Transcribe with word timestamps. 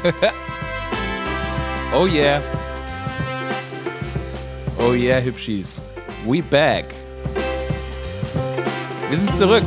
oh 1.92 2.06
yeah. 2.06 2.40
Oh 4.78 4.92
yeah, 4.92 5.20
Hübschis. 5.20 5.84
We 6.26 6.40
back. 6.42 6.86
Wir 9.08 9.18
sind 9.18 9.34
zurück 9.36 9.64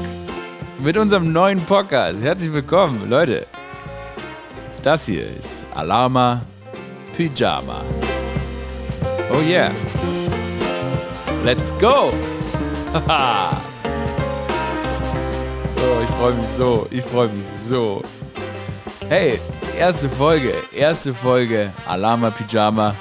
mit 0.79 0.97
unserem 0.97 1.31
neuen 1.31 1.61
Podcast. 1.65 2.19
Herzlich 2.21 2.51
willkommen, 2.51 3.09
Leute. 3.09 3.45
Das 4.81 5.05
hier 5.05 5.37
ist 5.37 5.67
Alama 5.75 6.41
Pyjama. 7.15 7.83
Oh 9.31 9.41
yeah. 9.47 9.71
Let's 11.45 11.71
go. 11.79 12.11
Haha. 12.91 13.51
oh, 15.77 16.01
ich 16.03 16.09
freue 16.09 16.33
mich 16.33 16.47
so. 16.47 16.87
Ich 16.89 17.03
freue 17.03 17.27
mich 17.27 17.45
so. 17.45 18.01
Hey, 19.09 19.39
erste 19.77 20.09
Folge. 20.09 20.53
Erste 20.73 21.13
Folge 21.13 21.73
Alama 21.87 22.29
Pyjama. 22.29 22.95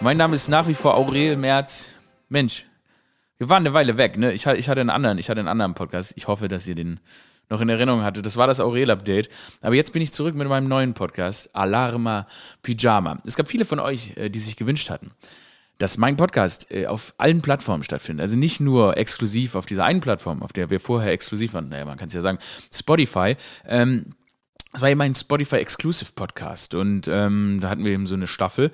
Mein 0.00 0.16
Name 0.16 0.34
ist 0.34 0.48
nach 0.48 0.68
wie 0.68 0.74
vor 0.74 0.96
Aurel 0.96 1.36
Merz. 1.36 1.90
Mensch, 2.28 2.66
wir 3.38 3.48
waren 3.48 3.62
eine 3.62 3.74
Weile 3.74 3.96
weg, 3.96 4.18
ne? 4.18 4.32
Ich, 4.32 4.46
ich, 4.46 4.68
hatte 4.68 4.80
einen 4.80 4.90
anderen, 4.90 5.18
ich 5.18 5.28
hatte 5.30 5.40
einen 5.40 5.48
anderen 5.48 5.74
Podcast. 5.74 6.12
Ich 6.16 6.28
hoffe, 6.28 6.48
dass 6.48 6.66
ihr 6.66 6.74
den 6.74 7.00
noch 7.48 7.60
in 7.60 7.68
Erinnerung 7.68 8.02
hattet. 8.02 8.26
Das 8.26 8.36
war 8.36 8.46
das 8.46 8.60
Aurel-Update. 8.60 9.30
Aber 9.62 9.74
jetzt 9.74 9.92
bin 9.92 10.02
ich 10.02 10.12
zurück 10.12 10.34
mit 10.34 10.48
meinem 10.48 10.68
neuen 10.68 10.94
Podcast, 10.94 11.54
Alarma 11.54 12.26
Pyjama. 12.62 13.18
Es 13.24 13.36
gab 13.36 13.48
viele 13.48 13.64
von 13.64 13.80
euch, 13.80 14.16
äh, 14.16 14.28
die 14.28 14.38
sich 14.38 14.56
gewünscht 14.56 14.90
hatten, 14.90 15.10
dass 15.78 15.96
mein 15.96 16.16
Podcast 16.16 16.70
äh, 16.70 16.86
auf 16.86 17.14
allen 17.18 17.42
Plattformen 17.42 17.82
stattfindet. 17.82 18.22
Also 18.22 18.36
nicht 18.36 18.60
nur 18.60 18.96
exklusiv 18.96 19.54
auf 19.54 19.66
dieser 19.66 19.84
einen 19.84 20.00
Plattform, 20.00 20.42
auf 20.42 20.52
der 20.52 20.70
wir 20.70 20.80
vorher 20.80 21.12
exklusiv 21.12 21.54
waren. 21.54 21.68
Naja, 21.68 21.84
man 21.84 21.96
kann 21.96 22.08
es 22.08 22.14
ja 22.14 22.20
sagen, 22.20 22.38
Spotify. 22.72 23.36
Ähm, 23.66 24.14
das 24.76 24.82
war 24.82 24.90
eben 24.90 25.00
ein 25.00 25.14
Spotify 25.14 25.56
Exclusive 25.56 26.10
Podcast 26.14 26.74
und 26.74 27.08
ähm, 27.08 27.60
da 27.62 27.70
hatten 27.70 27.82
wir 27.82 27.92
eben 27.92 28.06
so 28.06 28.14
eine 28.14 28.26
Staffel 28.26 28.70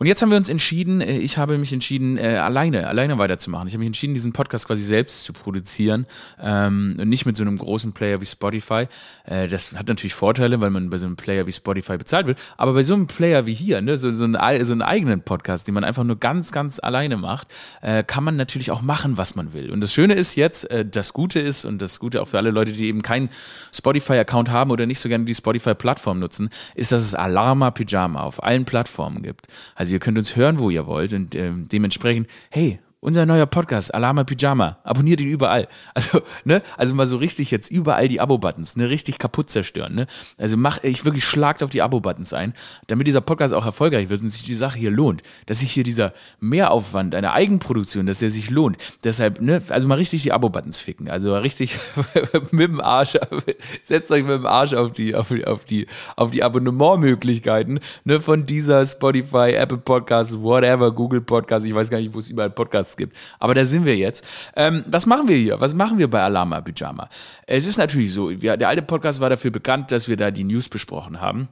und 0.00 0.06
jetzt 0.06 0.22
haben 0.22 0.30
wir 0.30 0.38
uns 0.38 0.48
entschieden, 0.48 1.02
äh, 1.02 1.18
ich 1.18 1.36
habe 1.36 1.58
mich 1.58 1.74
entschieden, 1.74 2.16
äh, 2.16 2.36
alleine, 2.36 2.86
alleine 2.86 3.18
weiterzumachen. 3.18 3.68
Ich 3.68 3.74
habe 3.74 3.80
mich 3.80 3.88
entschieden, 3.88 4.14
diesen 4.14 4.32
Podcast 4.32 4.66
quasi 4.66 4.80
selbst 4.80 5.24
zu 5.24 5.34
produzieren 5.34 6.06
ähm, 6.42 6.96
und 6.98 7.10
nicht 7.10 7.26
mit 7.26 7.36
so 7.36 7.42
einem 7.42 7.58
großen 7.58 7.92
Player 7.92 8.18
wie 8.18 8.24
Spotify. 8.24 8.86
Äh, 9.26 9.48
das 9.48 9.74
hat 9.74 9.88
natürlich 9.88 10.14
Vorteile, 10.14 10.58
weil 10.62 10.70
man 10.70 10.88
bei 10.88 10.96
so 10.96 11.04
einem 11.04 11.16
Player 11.16 11.46
wie 11.46 11.52
Spotify 11.52 11.98
bezahlt 11.98 12.26
wird. 12.26 12.38
Aber 12.56 12.72
bei 12.72 12.82
so 12.82 12.94
einem 12.94 13.08
Player 13.08 13.44
wie 13.44 13.52
hier, 13.52 13.82
ne, 13.82 13.98
so, 13.98 14.10
so, 14.14 14.24
einen, 14.24 14.64
so 14.64 14.72
einen 14.72 14.80
eigenen 14.80 15.20
Podcast, 15.20 15.68
den 15.68 15.74
man 15.74 15.84
einfach 15.84 16.04
nur 16.04 16.18
ganz, 16.18 16.50
ganz 16.50 16.80
alleine 16.82 17.18
macht, 17.18 17.48
äh, 17.82 18.02
kann 18.02 18.24
man 18.24 18.36
natürlich 18.36 18.70
auch 18.70 18.80
machen, 18.80 19.18
was 19.18 19.34
man 19.34 19.52
will. 19.52 19.70
Und 19.70 19.82
das 19.82 19.92
Schöne 19.92 20.14
ist 20.14 20.34
jetzt, 20.34 20.70
äh, 20.70 20.86
das 20.86 21.12
Gute 21.12 21.40
ist 21.40 21.66
und 21.66 21.82
das 21.82 22.00
Gute 22.00 22.22
auch 22.22 22.28
für 22.28 22.38
alle 22.38 22.52
Leute, 22.52 22.72
die 22.72 22.86
eben 22.86 23.02
keinen 23.02 23.28
Spotify-Account 23.74 24.48
haben 24.48 24.70
oder 24.70 24.86
nicht 24.86 24.98
so 24.98 25.10
gerne 25.10 25.26
die 25.26 25.34
Spotify-Plattform 25.34 26.20
nutzen, 26.20 26.48
ist, 26.74 26.90
dass 26.90 27.02
es 27.02 27.14
Alarma 27.14 27.70
Pyjama 27.70 28.22
auf 28.22 28.42
allen 28.42 28.64
Plattformen 28.64 29.22
gibt. 29.22 29.46
Also 29.74 29.89
also 29.90 29.96
ihr 29.96 30.00
könnt 30.00 30.18
uns 30.18 30.36
hören, 30.36 30.60
wo 30.60 30.70
ihr 30.70 30.86
wollt 30.86 31.12
und 31.12 31.34
äh, 31.34 31.50
dementsprechend, 31.52 32.28
hey, 32.50 32.78
unser 33.00 33.24
neuer 33.24 33.46
Podcast, 33.46 33.94
Alama 33.94 34.24
Pyjama. 34.24 34.78
Abonniert 34.84 35.20
ihn 35.20 35.28
überall. 35.28 35.68
Also, 35.92 36.22
ne, 36.44 36.62
also 36.78 36.94
mal 36.94 37.06
so 37.06 37.16
richtig 37.16 37.50
jetzt 37.50 37.70
überall 37.70 38.08
die 38.08 38.20
Abo-Buttons, 38.20 38.76
ne, 38.76 38.88
richtig 38.88 39.18
kaputt 39.18 39.50
zerstören, 39.50 39.94
ne. 39.94 40.06
Also 40.38 40.56
mach, 40.56 40.82
ich 40.82 41.04
wirklich 41.04 41.24
schlagt 41.24 41.62
auf 41.62 41.70
die 41.70 41.82
Abo-Buttons 41.82 42.32
ein, 42.32 42.54
damit 42.86 43.06
dieser 43.06 43.20
Podcast 43.20 43.52
auch 43.52 43.66
erfolgreich 43.66 44.08
wird 44.08 44.22
und 44.22 44.30
sich 44.30 44.44
die 44.44 44.54
Sache 44.54 44.78
hier 44.78 44.90
lohnt. 44.90 45.22
Dass 45.46 45.60
sich 45.60 45.72
hier 45.72 45.84
dieser 45.84 46.12
Mehraufwand 46.38 47.14
einer 47.14 47.32
Eigenproduktion, 47.32 48.06
dass 48.06 48.20
der 48.20 48.30
sich 48.30 48.50
lohnt. 48.50 48.78
Deshalb, 49.04 49.40
ne, 49.40 49.60
also 49.68 49.88
mal 49.88 49.96
richtig 49.96 50.22
die 50.22 50.32
Abo-Buttons 50.32 50.78
ficken. 50.78 51.10
Also 51.10 51.36
richtig 51.36 51.78
mit 52.50 52.68
dem 52.68 52.80
Arsch, 52.80 53.18
setzt 53.82 54.10
euch 54.10 54.22
mit 54.22 54.32
dem 54.32 54.46
Arsch 54.46 54.74
auf 54.74 54.92
die, 54.92 55.14
auf 55.14 55.30
auf 55.46 55.64
die, 55.64 55.86
auf 56.16 56.30
die 56.30 56.42
Abonnementmöglichkeiten, 56.42 57.80
ne, 58.04 58.20
von 58.20 58.46
dieser 58.46 58.86
Spotify, 58.86 59.52
Apple 59.52 59.78
Podcasts, 59.78 60.40
whatever, 60.40 60.90
Google 60.92 61.20
Podcasts, 61.20 61.66
ich 61.66 61.74
weiß 61.74 61.90
gar 61.90 61.98
nicht, 61.98 62.14
wo 62.14 62.20
es 62.20 62.30
überall 62.30 62.50
Podcasts 62.50 62.89
Podcasts 62.90 62.96
gibt. 62.96 63.16
Aber 63.38 63.54
da 63.54 63.64
sind 63.64 63.84
wir 63.84 63.96
jetzt. 63.96 64.24
Ähm, 64.56 64.84
was 64.86 65.06
machen 65.06 65.28
wir 65.28 65.36
hier? 65.36 65.60
Was 65.60 65.74
machen 65.74 65.98
wir 65.98 66.08
bei 66.08 66.22
Alama 66.22 66.60
Pyjama? 66.60 67.08
Es 67.46 67.66
ist 67.66 67.78
natürlich 67.78 68.12
so, 68.12 68.30
wir, 68.30 68.56
der 68.56 68.68
alte 68.68 68.82
Podcast 68.82 69.20
war 69.20 69.30
dafür 69.30 69.50
bekannt, 69.50 69.92
dass 69.92 70.08
wir 70.08 70.16
da 70.16 70.30
die 70.30 70.44
News 70.44 70.68
besprochen 70.68 71.20
haben. 71.20 71.48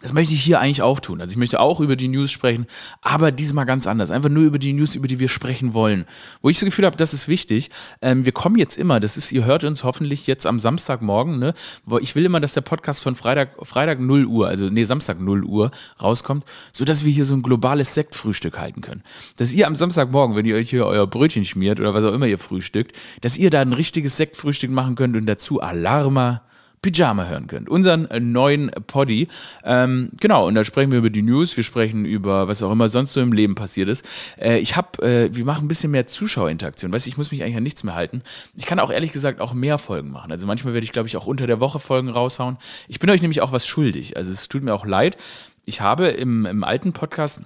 Das 0.00 0.12
möchte 0.12 0.34
ich 0.34 0.42
hier 0.42 0.60
eigentlich 0.60 0.82
auch 0.82 0.98
tun. 0.98 1.20
Also 1.20 1.30
ich 1.30 1.36
möchte 1.36 1.60
auch 1.60 1.78
über 1.78 1.94
die 1.94 2.08
News 2.08 2.32
sprechen, 2.32 2.66
aber 3.00 3.30
diesmal 3.30 3.64
ganz 3.64 3.86
anders. 3.86 4.10
Einfach 4.10 4.28
nur 4.28 4.42
über 4.42 4.58
die 4.58 4.72
News, 4.72 4.96
über 4.96 5.06
die 5.06 5.20
wir 5.20 5.28
sprechen 5.28 5.72
wollen. 5.72 6.04
Wo 6.42 6.48
ich 6.48 6.56
das 6.56 6.64
Gefühl 6.64 6.84
habe, 6.84 6.96
das 6.96 7.14
ist 7.14 7.28
wichtig. 7.28 7.70
Ähm, 8.02 8.24
wir 8.24 8.32
kommen 8.32 8.58
jetzt 8.58 8.76
immer, 8.76 8.98
das 8.98 9.16
ist, 9.16 9.30
ihr 9.30 9.44
hört 9.44 9.62
uns 9.62 9.84
hoffentlich 9.84 10.26
jetzt 10.26 10.46
am 10.46 10.58
Samstagmorgen, 10.58 11.38
ne? 11.38 11.54
Ich 12.00 12.16
will 12.16 12.24
immer, 12.24 12.40
dass 12.40 12.54
der 12.54 12.62
Podcast 12.62 13.04
von 13.04 13.14
Freitag, 13.14 13.50
Freitag 13.62 14.00
0 14.00 14.26
Uhr, 14.26 14.48
also 14.48 14.68
nee, 14.68 14.82
Samstag 14.82 15.20
0 15.20 15.44
Uhr 15.44 15.70
rauskommt, 16.02 16.44
sodass 16.72 17.04
wir 17.04 17.12
hier 17.12 17.24
so 17.24 17.34
ein 17.34 17.42
globales 17.42 17.94
Sektfrühstück 17.94 18.58
halten 18.58 18.80
können. 18.80 19.04
Dass 19.36 19.52
ihr 19.52 19.66
am 19.68 19.76
Samstagmorgen, 19.76 20.34
wenn 20.34 20.44
ihr 20.44 20.56
euch 20.56 20.70
hier 20.70 20.86
euer 20.86 21.06
Brötchen 21.06 21.44
schmiert 21.44 21.78
oder 21.78 21.94
was 21.94 22.04
auch 22.04 22.12
immer 22.12 22.26
ihr 22.26 22.38
frühstückt, 22.38 22.96
dass 23.20 23.38
ihr 23.38 23.48
da 23.48 23.60
ein 23.60 23.72
richtiges 23.72 24.16
Sektfrühstück 24.16 24.72
machen 24.72 24.96
könnt 24.96 25.16
und 25.16 25.26
dazu 25.26 25.60
Alarma 25.60 26.42
Pyjama 26.84 27.24
hören 27.24 27.46
könnt. 27.46 27.70
Unseren 27.70 28.10
äh, 28.10 28.20
neuen 28.20 28.70
Poddy. 28.86 29.28
Ähm, 29.64 30.10
genau, 30.20 30.46
und 30.46 30.54
da 30.54 30.64
sprechen 30.64 30.90
wir 30.90 30.98
über 30.98 31.08
die 31.08 31.22
News, 31.22 31.56
wir 31.56 31.64
sprechen 31.64 32.04
über 32.04 32.46
was 32.46 32.62
auch 32.62 32.70
immer 32.70 32.90
sonst 32.90 33.14
so 33.14 33.22
im 33.22 33.32
Leben 33.32 33.54
passiert 33.54 33.88
ist. 33.88 34.04
Äh, 34.38 34.58
ich 34.58 34.76
habe, 34.76 35.02
äh, 35.02 35.34
wir 35.34 35.46
machen 35.46 35.64
ein 35.64 35.68
bisschen 35.68 35.90
mehr 35.92 36.06
Zuschauerinteraktion. 36.06 36.92
Weißt 36.92 37.06
du, 37.06 37.08
ich 37.08 37.16
muss 37.16 37.30
mich 37.30 37.42
eigentlich 37.42 37.56
an 37.56 37.62
nichts 37.62 37.84
mehr 37.84 37.94
halten. 37.94 38.20
Ich 38.54 38.66
kann 38.66 38.78
auch 38.80 38.90
ehrlich 38.90 39.12
gesagt 39.12 39.40
auch 39.40 39.54
mehr 39.54 39.78
Folgen 39.78 40.10
machen. 40.10 40.30
Also 40.30 40.46
manchmal 40.46 40.74
werde 40.74 40.84
ich, 40.84 40.92
glaube 40.92 41.08
ich, 41.08 41.16
auch 41.16 41.26
unter 41.26 41.46
der 41.46 41.58
Woche 41.58 41.78
Folgen 41.78 42.10
raushauen. 42.10 42.58
Ich 42.86 42.98
bin 42.98 43.08
euch 43.08 43.22
nämlich 43.22 43.40
auch 43.40 43.52
was 43.52 43.66
schuldig. 43.66 44.18
Also 44.18 44.30
es 44.30 44.48
tut 44.48 44.62
mir 44.62 44.74
auch 44.74 44.84
leid. 44.84 45.16
Ich 45.64 45.80
habe 45.80 46.08
im, 46.08 46.44
im 46.44 46.64
alten 46.64 46.92
Podcast 46.92 47.40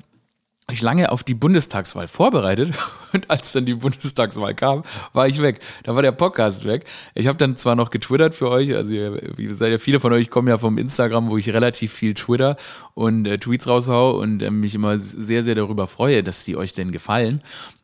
ich 0.70 0.82
lange 0.82 1.10
auf 1.10 1.24
die 1.24 1.34
Bundestagswahl 1.34 2.08
vorbereitet 2.08 2.74
und 3.12 3.30
als 3.30 3.52
dann 3.52 3.64
die 3.64 3.74
Bundestagswahl 3.74 4.54
kam, 4.54 4.82
war 5.12 5.26
ich 5.26 5.40
weg. 5.40 5.60
Da 5.84 5.94
war 5.94 6.02
der 6.02 6.12
Podcast 6.12 6.64
weg. 6.64 6.84
Ich 7.14 7.26
habe 7.26 7.38
dann 7.38 7.56
zwar 7.56 7.74
noch 7.74 7.90
getwittert 7.90 8.34
für 8.34 8.50
euch, 8.50 8.74
also 8.74 8.92
ihr, 8.92 9.20
wie 9.36 9.48
seid 9.50 9.72
ja 9.72 9.78
viele 9.78 10.00
von 10.00 10.12
euch 10.12 10.30
kommen 10.30 10.48
ja 10.48 10.58
vom 10.58 10.76
Instagram, 10.76 11.30
wo 11.30 11.38
ich 11.38 11.48
relativ 11.48 11.92
viel 11.92 12.14
Twitter 12.14 12.56
und 12.94 13.26
äh, 13.26 13.38
Tweets 13.38 13.66
raushau 13.66 14.18
und 14.18 14.42
äh, 14.42 14.50
mich 14.50 14.74
immer 14.74 14.98
sehr, 14.98 15.42
sehr 15.42 15.54
darüber 15.54 15.86
freue, 15.86 16.22
dass 16.22 16.44
die 16.44 16.56
euch 16.56 16.74
denn 16.74 16.92
gefallen. 16.92 17.40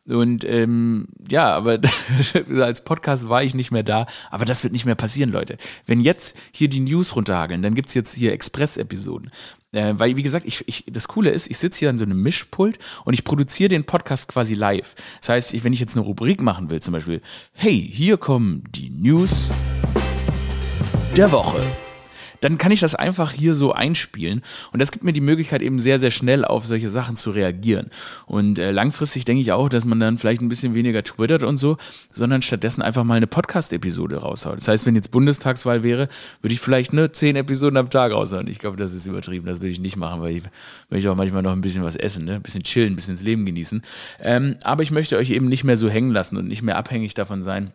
Und 0.07 0.43
ähm, 0.43 1.07
ja, 1.27 1.55
aber 1.55 1.79
als 2.59 2.83
Podcast 2.83 3.27
war 3.27 3.41
ich 3.41 3.55
nicht 3.55 3.71
mehr 3.71 3.81
da. 3.81 4.05
Aber 4.29 4.45
das 4.45 4.63
wird 4.63 4.71
nicht 4.71 4.85
mehr 4.85 4.95
passieren, 4.95 5.31
Leute. 5.31 5.57
Wenn 5.87 5.99
jetzt 5.99 6.37
hier 6.51 6.69
die 6.69 6.79
News 6.79 7.15
runterhageln, 7.15 7.63
dann 7.63 7.73
gibt's 7.73 7.95
jetzt 7.95 8.13
hier 8.13 8.31
Express-Episoden. 8.31 9.31
Äh, 9.75 9.99
weil, 9.99 10.15
wie 10.15 10.23
gesagt, 10.23 10.45
ich, 10.45 10.63
ich, 10.67 10.85
das 10.87 11.07
Coole 11.07 11.31
ist, 11.31 11.49
ich 11.49 11.57
sitze 11.57 11.79
hier 11.79 11.89
an 11.89 11.97
so 11.97 12.05
einem 12.05 12.21
Mischpult 12.21 12.79
und 13.03 13.13
ich 13.13 13.23
produziere 13.23 13.69
den 13.69 13.83
Podcast 13.83 14.27
quasi 14.27 14.55
live. 14.55 14.95
Das 15.19 15.29
heißt, 15.29 15.53
ich, 15.53 15.63
wenn 15.63 15.73
ich 15.73 15.79
jetzt 15.79 15.95
eine 15.95 16.05
Rubrik 16.05 16.41
machen 16.41 16.69
will, 16.69 16.81
zum 16.81 16.93
Beispiel, 16.93 17.21
hey, 17.53 17.89
hier 17.91 18.17
kommen 18.17 18.63
die 18.69 18.89
News 18.89 19.49
der 21.15 21.31
Woche 21.31 21.61
dann 22.41 22.57
kann 22.57 22.71
ich 22.71 22.79
das 22.79 22.95
einfach 22.95 23.31
hier 23.31 23.53
so 23.53 23.71
einspielen. 23.71 24.41
Und 24.71 24.81
das 24.81 24.91
gibt 24.91 25.03
mir 25.03 25.13
die 25.13 25.21
Möglichkeit, 25.21 25.61
eben 25.61 25.79
sehr, 25.79 25.99
sehr 25.99 26.11
schnell 26.11 26.45
auf 26.45 26.65
solche 26.65 26.89
Sachen 26.89 27.15
zu 27.15 27.31
reagieren. 27.31 27.87
Und 28.25 28.59
äh, 28.59 28.71
langfristig 28.71 29.25
denke 29.25 29.41
ich 29.41 29.51
auch, 29.51 29.69
dass 29.69 29.85
man 29.85 29.99
dann 29.99 30.17
vielleicht 30.17 30.41
ein 30.41 30.49
bisschen 30.49 30.75
weniger 30.75 31.03
twittert 31.03 31.43
und 31.43 31.57
so, 31.57 31.77
sondern 32.13 32.41
stattdessen 32.41 32.81
einfach 32.81 33.03
mal 33.03 33.15
eine 33.15 33.27
Podcast-Episode 33.27 34.17
raushaut. 34.17 34.57
Das 34.57 34.67
heißt, 34.67 34.85
wenn 34.85 34.95
jetzt 34.95 35.11
Bundestagswahl 35.11 35.83
wäre, 35.83 36.07
würde 36.41 36.53
ich 36.53 36.59
vielleicht 36.59 36.93
ne, 36.93 37.11
zehn 37.11 37.35
Episoden 37.35 37.77
am 37.77 37.89
Tag 37.89 38.11
raushauen. 38.11 38.47
Ich 38.47 38.59
glaube, 38.59 38.77
das 38.77 38.93
ist 38.93 39.05
übertrieben. 39.05 39.45
Das 39.45 39.61
würde 39.61 39.71
ich 39.71 39.79
nicht 39.79 39.97
machen, 39.97 40.21
weil 40.21 40.37
ich 40.37 40.43
möchte 40.89 41.11
auch 41.11 41.15
manchmal 41.15 41.41
noch 41.41 41.53
ein 41.53 41.61
bisschen 41.61 41.83
was 41.83 41.95
essen, 41.95 42.25
ne? 42.25 42.35
ein 42.35 42.41
bisschen 42.41 42.63
chillen, 42.63 42.93
ein 42.93 42.95
bisschen 42.95 43.15
ins 43.15 43.23
Leben 43.23 43.45
genießen. 43.45 43.81
Ähm, 44.21 44.57
aber 44.63 44.83
ich 44.83 44.91
möchte 44.91 45.17
euch 45.17 45.29
eben 45.31 45.47
nicht 45.47 45.63
mehr 45.63 45.77
so 45.77 45.89
hängen 45.89 46.11
lassen 46.11 46.37
und 46.37 46.47
nicht 46.47 46.61
mehr 46.61 46.77
abhängig 46.77 47.13
davon 47.13 47.43
sein, 47.43 47.71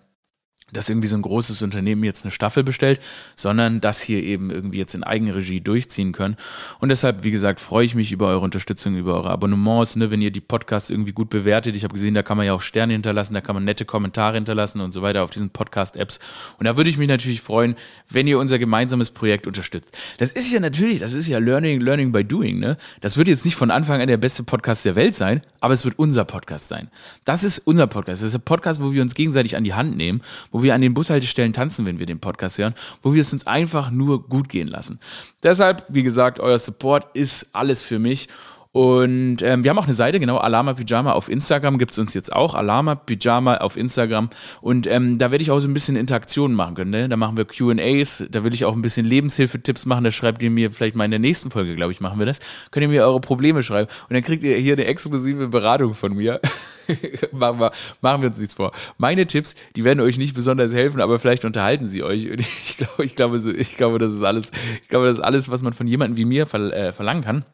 dass 0.72 0.88
irgendwie 0.88 1.08
so 1.08 1.16
ein 1.16 1.22
großes 1.22 1.62
Unternehmen 1.62 2.04
jetzt 2.04 2.24
eine 2.24 2.30
Staffel 2.30 2.64
bestellt, 2.64 3.00
sondern 3.36 3.80
das 3.80 4.00
hier 4.00 4.22
eben 4.22 4.50
irgendwie 4.50 4.78
jetzt 4.78 4.94
in 4.94 5.04
Eigenregie 5.04 5.60
durchziehen 5.60 6.12
können. 6.12 6.36
Und 6.78 6.88
deshalb, 6.88 7.24
wie 7.24 7.30
gesagt, 7.30 7.60
freue 7.60 7.84
ich 7.84 7.94
mich 7.94 8.12
über 8.12 8.28
eure 8.28 8.40
Unterstützung, 8.40 8.96
über 8.96 9.14
eure 9.14 9.30
Abonnements, 9.30 9.96
ne, 9.96 10.10
wenn 10.10 10.22
ihr 10.22 10.30
die 10.30 10.40
Podcasts 10.40 10.90
irgendwie 10.90 11.12
gut 11.12 11.30
bewertet. 11.30 11.76
Ich 11.76 11.84
habe 11.84 11.94
gesehen, 11.94 12.14
da 12.14 12.22
kann 12.22 12.36
man 12.36 12.46
ja 12.46 12.54
auch 12.54 12.62
Sterne 12.62 12.92
hinterlassen, 12.92 13.34
da 13.34 13.40
kann 13.40 13.54
man 13.54 13.64
nette 13.64 13.84
Kommentare 13.84 14.34
hinterlassen 14.34 14.80
und 14.80 14.92
so 14.92 15.02
weiter 15.02 15.22
auf 15.24 15.30
diesen 15.30 15.50
Podcast-Apps. 15.50 16.18
Und 16.58 16.66
da 16.66 16.76
würde 16.76 16.90
ich 16.90 16.98
mich 16.98 17.08
natürlich 17.08 17.40
freuen, 17.40 17.74
wenn 18.08 18.26
ihr 18.26 18.38
unser 18.38 18.58
gemeinsames 18.58 19.10
Projekt 19.10 19.46
unterstützt. 19.46 19.96
Das 20.18 20.32
ist 20.32 20.50
ja 20.50 20.60
natürlich, 20.60 21.00
das 21.00 21.12
ist 21.12 21.26
ja 21.26 21.38
Learning, 21.38 21.80
Learning 21.80 22.12
by 22.12 22.24
Doing, 22.24 22.58
ne? 22.58 22.76
Das 23.00 23.16
wird 23.16 23.28
jetzt 23.28 23.44
nicht 23.44 23.56
von 23.56 23.70
Anfang 23.70 24.00
an 24.00 24.08
der 24.08 24.16
beste 24.16 24.42
Podcast 24.42 24.84
der 24.84 24.96
Welt 24.96 25.14
sein, 25.14 25.42
aber 25.60 25.74
es 25.74 25.84
wird 25.84 25.98
unser 25.98 26.24
Podcast 26.24 26.68
sein. 26.68 26.88
Das 27.24 27.44
ist 27.44 27.58
unser 27.60 27.86
Podcast. 27.86 28.22
Das 28.22 28.28
ist 28.28 28.34
ein 28.34 28.42
Podcast, 28.42 28.82
wo 28.82 28.92
wir 28.92 29.02
uns 29.02 29.14
gegenseitig 29.14 29.56
an 29.56 29.64
die 29.64 29.74
Hand 29.74 29.96
nehmen, 29.96 30.22
wo 30.50 30.59
wir 30.62 30.74
an 30.74 30.80
den 30.80 30.94
Bushaltestellen 30.94 31.52
tanzen, 31.52 31.86
wenn 31.86 31.98
wir 31.98 32.06
den 32.06 32.20
Podcast 32.20 32.58
hören, 32.58 32.74
wo 33.02 33.14
wir 33.14 33.20
es 33.20 33.32
uns 33.32 33.46
einfach 33.46 33.90
nur 33.90 34.28
gut 34.28 34.48
gehen 34.48 34.68
lassen. 34.68 34.98
Deshalb, 35.42 35.84
wie 35.88 36.02
gesagt, 36.02 36.40
euer 36.40 36.58
Support 36.58 37.14
ist 37.14 37.48
alles 37.52 37.82
für 37.82 37.98
mich. 37.98 38.28
Und 38.72 39.42
ähm, 39.42 39.64
wir 39.64 39.70
haben 39.70 39.78
auch 39.78 39.84
eine 39.84 39.94
Seite, 39.94 40.20
genau, 40.20 40.36
Alama 40.36 40.74
Pyjama 40.74 41.12
auf 41.12 41.28
Instagram 41.28 41.76
gibt 41.76 41.90
es 41.92 41.98
uns 41.98 42.14
jetzt 42.14 42.32
auch. 42.32 42.54
Alama 42.54 42.94
Pyjama 42.94 43.56
auf 43.56 43.76
Instagram. 43.76 44.30
Und 44.60 44.86
ähm, 44.86 45.18
da 45.18 45.32
werde 45.32 45.42
ich 45.42 45.50
auch 45.50 45.58
so 45.58 45.66
ein 45.66 45.74
bisschen 45.74 45.96
Interaktionen 45.96 46.56
machen 46.56 46.76
können. 46.76 46.90
Ne? 46.90 47.08
Da 47.08 47.16
machen 47.16 47.36
wir 47.36 47.46
QAs, 47.46 48.24
da 48.30 48.44
will 48.44 48.54
ich 48.54 48.64
auch 48.64 48.74
ein 48.74 48.82
bisschen 48.82 49.06
Lebenshilfetipps 49.06 49.86
machen. 49.86 50.04
Da 50.04 50.12
schreibt 50.12 50.40
ihr 50.42 50.50
mir 50.50 50.70
vielleicht 50.70 50.94
mal 50.94 51.04
in 51.04 51.10
der 51.10 51.18
nächsten 51.18 51.50
Folge, 51.50 51.74
glaube 51.74 51.90
ich, 51.90 52.00
machen 52.00 52.20
wir 52.20 52.26
das. 52.26 52.38
Könnt 52.70 52.82
ihr 52.82 52.88
mir 52.88 53.02
eure 53.02 53.20
Probleme 53.20 53.64
schreiben. 53.64 53.90
Und 54.08 54.14
dann 54.14 54.22
kriegt 54.22 54.44
ihr 54.44 54.56
hier 54.56 54.74
eine 54.74 54.84
exklusive 54.84 55.48
Beratung 55.48 55.94
von 55.94 56.14
mir. 56.14 56.40
machen, 57.32 57.58
wir, 57.58 57.72
machen 58.00 58.22
wir 58.22 58.28
uns 58.28 58.38
nichts 58.38 58.54
vor. 58.54 58.70
Meine 58.98 59.26
Tipps, 59.26 59.56
die 59.74 59.82
werden 59.82 59.98
euch 59.98 60.16
nicht 60.16 60.34
besonders 60.34 60.72
helfen, 60.72 61.00
aber 61.00 61.18
vielleicht 61.18 61.44
unterhalten 61.44 61.86
sie 61.86 62.04
euch. 62.04 62.30
Und 62.30 62.38
ich 62.38 62.76
glaube, 62.78 63.04
ich 63.04 63.16
glaube, 63.16 63.38
ich 63.38 63.76
glaube, 63.76 63.98
das 63.98 64.12
ist 64.12 64.22
alles, 64.22 64.52
ich 64.80 64.88
glaube, 64.88 65.06
das 65.06 65.18
ist 65.18 65.24
alles, 65.24 65.50
was 65.50 65.62
man 65.62 65.72
von 65.72 65.88
jemandem 65.88 66.16
wie 66.16 66.24
mir 66.24 66.42
äh, 66.54 66.92
verlangen 66.92 67.24
kann. 67.24 67.44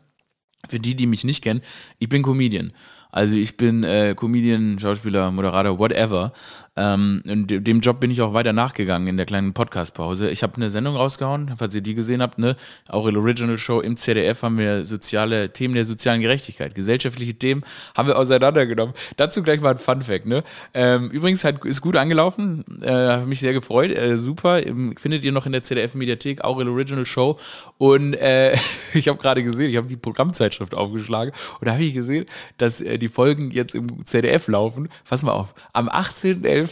Für 0.68 0.80
die, 0.80 0.94
die 0.94 1.06
mich 1.06 1.24
nicht 1.24 1.42
kennen, 1.42 1.62
ich 1.98 2.08
bin 2.08 2.22
Comedian. 2.22 2.72
Also 3.10 3.34
ich 3.36 3.56
bin 3.56 3.84
äh, 3.84 4.14
Comedian, 4.14 4.78
Schauspieler, 4.78 5.30
Moderator, 5.30 5.78
whatever. 5.78 6.32
Ähm, 6.76 7.22
dem 7.24 7.80
Job 7.80 8.00
bin 8.00 8.10
ich 8.10 8.20
auch 8.20 8.34
weiter 8.34 8.52
nachgegangen 8.52 9.08
in 9.08 9.16
der 9.16 9.24
kleinen 9.24 9.54
Podcast-Pause. 9.54 10.30
Ich 10.30 10.42
habe 10.42 10.56
eine 10.56 10.68
Sendung 10.68 10.94
rausgehauen, 10.96 11.52
falls 11.56 11.74
ihr 11.74 11.80
die 11.80 11.94
gesehen 11.94 12.20
habt, 12.20 12.38
ne? 12.38 12.56
Auch 12.88 13.06
in 13.06 13.16
Original 13.16 13.56
Show 13.56 13.80
im 13.80 13.96
ZDF 13.96 14.42
haben 14.42 14.58
wir 14.58 14.84
soziale 14.84 15.52
Themen 15.52 15.74
der 15.74 15.86
sozialen 15.86 16.20
Gerechtigkeit, 16.20 16.74
gesellschaftliche 16.74 17.34
Themen 17.34 17.64
haben 17.96 18.08
wir 18.08 18.18
auseinandergenommen. 18.18 18.94
Dazu 19.16 19.42
gleich 19.42 19.60
mal 19.60 19.70
ein 19.70 19.78
Fun 19.78 20.02
Fact, 20.02 20.26
ne? 20.26 20.44
Ähm, 20.74 21.10
übrigens 21.10 21.44
hat, 21.44 21.64
ist 21.64 21.80
gut 21.80 21.96
angelaufen, 21.96 22.64
äh, 22.82 22.90
habe 22.90 23.26
mich 23.26 23.40
sehr 23.40 23.54
gefreut, 23.54 23.90
äh, 23.90 24.18
super. 24.18 24.60
Findet 24.98 25.24
ihr 25.24 25.32
noch 25.32 25.46
in 25.46 25.52
der 25.52 25.62
ZDF-Mediathek, 25.62 26.44
Aurel 26.44 26.68
Original 26.68 27.06
Show. 27.06 27.38
Und 27.78 28.14
äh, 28.14 28.54
ich 28.92 29.08
habe 29.08 29.18
gerade 29.18 29.42
gesehen, 29.42 29.70
ich 29.70 29.76
habe 29.78 29.86
die 29.86 29.96
Programmzeitschrift 29.96 30.74
aufgeschlagen 30.74 31.32
und 31.60 31.66
da 31.66 31.72
habe 31.72 31.84
ich 31.84 31.94
gesehen, 31.94 32.26
dass 32.58 32.82
äh, 32.82 32.98
die 32.98 33.08
Folgen 33.08 33.50
jetzt 33.50 33.74
im 33.74 34.04
ZDF 34.04 34.48
laufen. 34.48 34.90
Pass 35.08 35.22
mal 35.22 35.32
auf, 35.32 35.54
am 35.72 35.88
18.11 35.88 36.65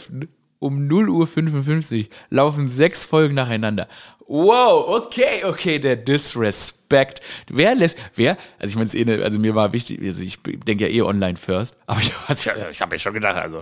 um 0.59 0.87
0.55 0.87 1.99
Uhr 1.99 2.05
laufen 2.29 2.67
sechs 2.67 3.05
Folgen 3.05 3.35
nacheinander. 3.35 3.87
Wow, 4.27 4.87
okay, 4.87 5.43
okay, 5.43 5.77
der 5.77 5.95
Disrespect. 5.97 7.21
Wer 7.47 7.75
lässt, 7.75 7.95
wer, 8.15 8.37
also 8.57 8.71
ich 8.71 8.75
meine, 8.75 8.87
es 8.87 8.95
eh 8.95 9.23
also 9.23 9.37
mir 9.37 9.53
war 9.53 9.71
wichtig, 9.71 10.01
also 10.03 10.23
ich 10.23 10.41
denke 10.41 10.87
ja 10.87 10.89
eh 10.89 11.03
online 11.03 11.35
first, 11.35 11.77
aber 11.85 11.99
ich, 11.99 12.11
ich 12.71 12.81
habe 12.81 12.95
mir 12.95 12.99
schon 12.99 13.13
gedacht, 13.13 13.35
also 13.35 13.61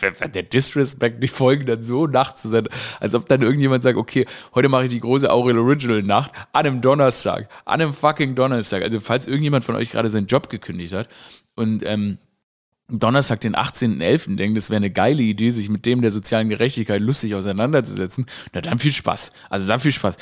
wer, 0.00 0.20
wer, 0.20 0.28
der 0.28 0.42
Disrespect, 0.42 1.22
die 1.22 1.28
Folgen 1.28 1.64
dann 1.64 1.80
so 1.80 2.06
nachzusenden, 2.06 2.70
als 3.00 3.14
ob 3.14 3.26
dann 3.26 3.40
irgendjemand 3.40 3.84
sagt, 3.84 3.96
okay, 3.96 4.26
heute 4.54 4.68
mache 4.68 4.84
ich 4.84 4.90
die 4.90 5.00
große 5.00 5.30
Aurel 5.30 5.58
Original 5.58 6.02
Nacht 6.02 6.32
an 6.52 6.66
einem 6.66 6.82
Donnerstag, 6.82 7.48
an 7.64 7.80
einem 7.80 7.94
fucking 7.94 8.34
Donnerstag. 8.34 8.82
Also 8.82 9.00
falls 9.00 9.26
irgendjemand 9.26 9.64
von 9.64 9.76
euch 9.76 9.90
gerade 9.92 10.10
seinen 10.10 10.26
Job 10.26 10.50
gekündigt 10.50 10.92
hat 10.92 11.08
und 11.54 11.82
ähm, 11.86 12.18
Donnerstag, 12.98 13.40
den 13.40 13.54
18.11. 13.54 14.36
denkt, 14.36 14.56
das 14.56 14.70
wäre 14.70 14.76
eine 14.78 14.90
geile 14.90 15.22
Idee, 15.22 15.50
sich 15.50 15.68
mit 15.68 15.86
dem 15.86 16.02
der 16.02 16.10
sozialen 16.10 16.48
Gerechtigkeit 16.48 17.00
lustig 17.00 17.34
auseinanderzusetzen, 17.34 18.26
na 18.52 18.60
dann 18.60 18.78
viel 18.78 18.92
Spaß. 18.92 19.32
Also 19.50 19.68
dann 19.68 19.80
viel 19.80 19.92
Spaß. 19.92 20.16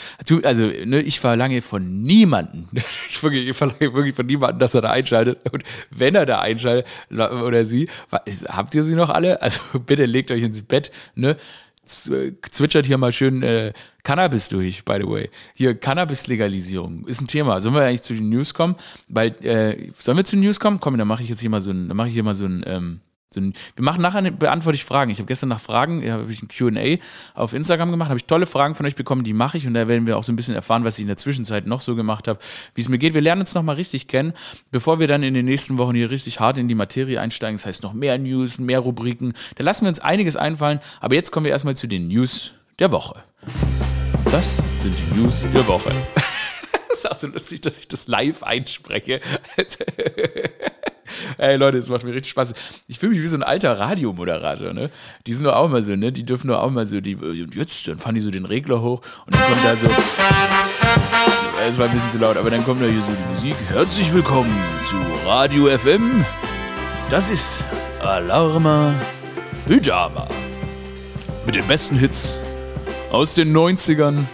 Also 0.44 0.62
ne, 0.62 1.00
ich 1.00 1.20
verlange 1.20 1.62
von 1.62 2.02
niemanden, 2.02 2.68
ich, 3.08 3.22
wirklich, 3.22 3.48
ich 3.48 3.56
verlange 3.56 3.94
wirklich 3.94 4.14
von 4.14 4.26
niemanden, 4.26 4.58
dass 4.58 4.74
er 4.74 4.82
da 4.82 4.90
einschaltet. 4.90 5.38
Und 5.52 5.64
wenn 5.90 6.14
er 6.14 6.26
da 6.26 6.40
einschaltet 6.40 6.86
oder 7.10 7.64
sie, 7.64 7.88
habt 8.48 8.74
ihr 8.74 8.84
sie 8.84 8.94
noch 8.94 9.10
alle? 9.10 9.42
Also 9.42 9.60
bitte 9.86 10.06
legt 10.06 10.30
euch 10.30 10.42
ins 10.42 10.62
Bett, 10.62 10.90
ne? 11.14 11.36
Zwitschert 11.90 12.86
hier 12.86 12.98
mal 12.98 13.12
schön 13.12 13.42
äh, 13.42 13.72
Cannabis 14.02 14.48
durch, 14.48 14.84
by 14.84 14.98
the 15.00 15.08
way. 15.08 15.30
Hier, 15.54 15.74
Cannabis-Legalisierung 15.74 17.06
ist 17.06 17.20
ein 17.20 17.26
Thema. 17.26 17.60
Sollen 17.60 17.74
wir 17.74 17.82
eigentlich 17.82 18.02
zu 18.02 18.14
den 18.14 18.28
News 18.28 18.54
kommen? 18.54 18.76
Weil, 19.08 19.30
äh, 19.44 19.90
sollen 19.98 20.16
wir 20.16 20.24
zu 20.24 20.36
den 20.36 20.44
News 20.44 20.60
kommen? 20.60 20.80
Komm, 20.80 20.96
dann 20.98 21.08
mache 21.08 21.22
ich 21.22 21.28
jetzt 21.28 21.40
hier 21.40 21.50
mal 21.50 21.60
so 21.60 21.70
ein, 21.70 21.88
dann 21.88 21.96
mache 21.96 22.08
ich 22.08 22.14
hier 22.14 22.24
mal 22.24 22.34
so 22.34 22.46
ein, 22.46 22.64
ähm, 22.66 23.00
wir 23.34 23.52
machen 23.84 24.02
nachher, 24.02 24.18
eine, 24.18 24.32
beantworte 24.32 24.74
ich 24.76 24.84
Fragen. 24.84 25.10
Ich 25.10 25.18
habe 25.18 25.26
gestern 25.26 25.50
nach 25.50 25.60
Fragen, 25.60 26.08
habe 26.10 26.30
ich 26.30 26.42
ein 26.42 26.48
QA 26.48 26.98
auf 27.34 27.52
Instagram 27.52 27.92
gemacht, 27.92 28.08
habe 28.08 28.18
ich 28.18 28.24
tolle 28.24 28.46
Fragen 28.46 28.74
von 28.74 28.86
euch 28.86 28.96
bekommen, 28.96 29.22
die 29.22 29.32
mache 29.32 29.56
ich 29.56 29.66
und 29.66 29.74
da 29.74 29.86
werden 29.86 30.06
wir 30.06 30.18
auch 30.18 30.24
so 30.24 30.32
ein 30.32 30.36
bisschen 30.36 30.54
erfahren, 30.56 30.82
was 30.82 30.98
ich 30.98 31.02
in 31.02 31.08
der 31.08 31.16
Zwischenzeit 31.16 31.66
noch 31.66 31.80
so 31.80 31.94
gemacht 31.94 32.26
habe, 32.26 32.40
wie 32.74 32.80
es 32.80 32.88
mir 32.88 32.98
geht. 32.98 33.14
Wir 33.14 33.20
lernen 33.20 33.42
uns 33.42 33.54
nochmal 33.54 33.76
richtig 33.76 34.08
kennen, 34.08 34.32
bevor 34.72 34.98
wir 34.98 35.06
dann 35.06 35.22
in 35.22 35.34
den 35.34 35.44
nächsten 35.44 35.78
Wochen 35.78 35.94
hier 35.94 36.10
richtig 36.10 36.40
hart 36.40 36.58
in 36.58 36.66
die 36.66 36.74
Materie 36.74 37.20
einsteigen. 37.20 37.56
Das 37.56 37.66
heißt 37.66 37.82
noch 37.84 37.92
mehr 37.92 38.18
News, 38.18 38.58
mehr 38.58 38.80
Rubriken. 38.80 39.32
Da 39.54 39.62
lassen 39.62 39.84
wir 39.84 39.90
uns 39.90 40.00
einiges 40.00 40.36
einfallen, 40.36 40.80
aber 41.00 41.14
jetzt 41.14 41.30
kommen 41.30 41.44
wir 41.44 41.52
erstmal 41.52 41.76
zu 41.76 41.86
den 41.86 42.08
News 42.08 42.52
der 42.80 42.90
Woche. 42.90 43.22
Das 44.24 44.64
sind 44.76 44.98
die 44.98 45.20
News 45.20 45.44
der 45.52 45.66
Woche. 45.68 45.92
das 46.88 46.98
ist 46.98 47.10
auch 47.10 47.16
so 47.16 47.28
lustig, 47.28 47.60
dass 47.60 47.78
ich 47.78 47.86
das 47.86 48.08
live 48.08 48.42
einspreche. 48.42 49.20
Ey 51.38 51.56
Leute, 51.56 51.78
es 51.78 51.88
macht 51.88 52.04
mir 52.04 52.14
richtig 52.14 52.30
Spaß. 52.30 52.54
Ich 52.88 52.98
fühle 52.98 53.12
mich 53.12 53.22
wie 53.22 53.26
so 53.26 53.36
ein 53.36 53.42
alter 53.42 53.78
Radiomoderator, 53.78 54.72
ne? 54.72 54.90
Die 55.26 55.34
sind 55.34 55.44
doch 55.44 55.54
auch 55.54 55.68
mal 55.68 55.82
so, 55.82 55.96
ne? 55.96 56.12
Die 56.12 56.24
dürfen 56.24 56.48
doch 56.48 56.60
auch 56.60 56.70
mal 56.70 56.86
so, 56.86 57.00
die, 57.00 57.16
und 57.16 57.54
jetzt, 57.54 57.86
dann 57.88 57.98
fahren 57.98 58.14
die 58.14 58.20
so 58.20 58.30
den 58.30 58.44
Regler 58.44 58.80
hoch 58.82 59.00
und 59.26 59.34
dann 59.34 59.42
kommt 59.42 59.64
da 59.64 59.76
so. 59.76 59.88
Es 61.68 61.78
war 61.78 61.86
ein 61.86 61.92
bisschen 61.92 62.10
zu 62.10 62.18
laut, 62.18 62.36
aber 62.36 62.50
dann 62.50 62.64
kommt 62.64 62.82
da 62.82 62.86
hier 62.86 63.02
so 63.02 63.12
die 63.12 63.30
Musik. 63.30 63.56
Herzlich 63.68 64.12
willkommen 64.12 64.56
zu 64.82 64.96
Radio 65.26 65.66
FM. 65.76 66.24
Das 67.08 67.30
ist 67.30 67.64
Alarma 68.00 68.94
Pyjama. 69.66 70.26
Mit 71.44 71.54
den 71.54 71.66
besten 71.66 71.96
Hits 71.96 72.40
aus 73.10 73.34
den 73.34 73.56
90ern 73.56 74.24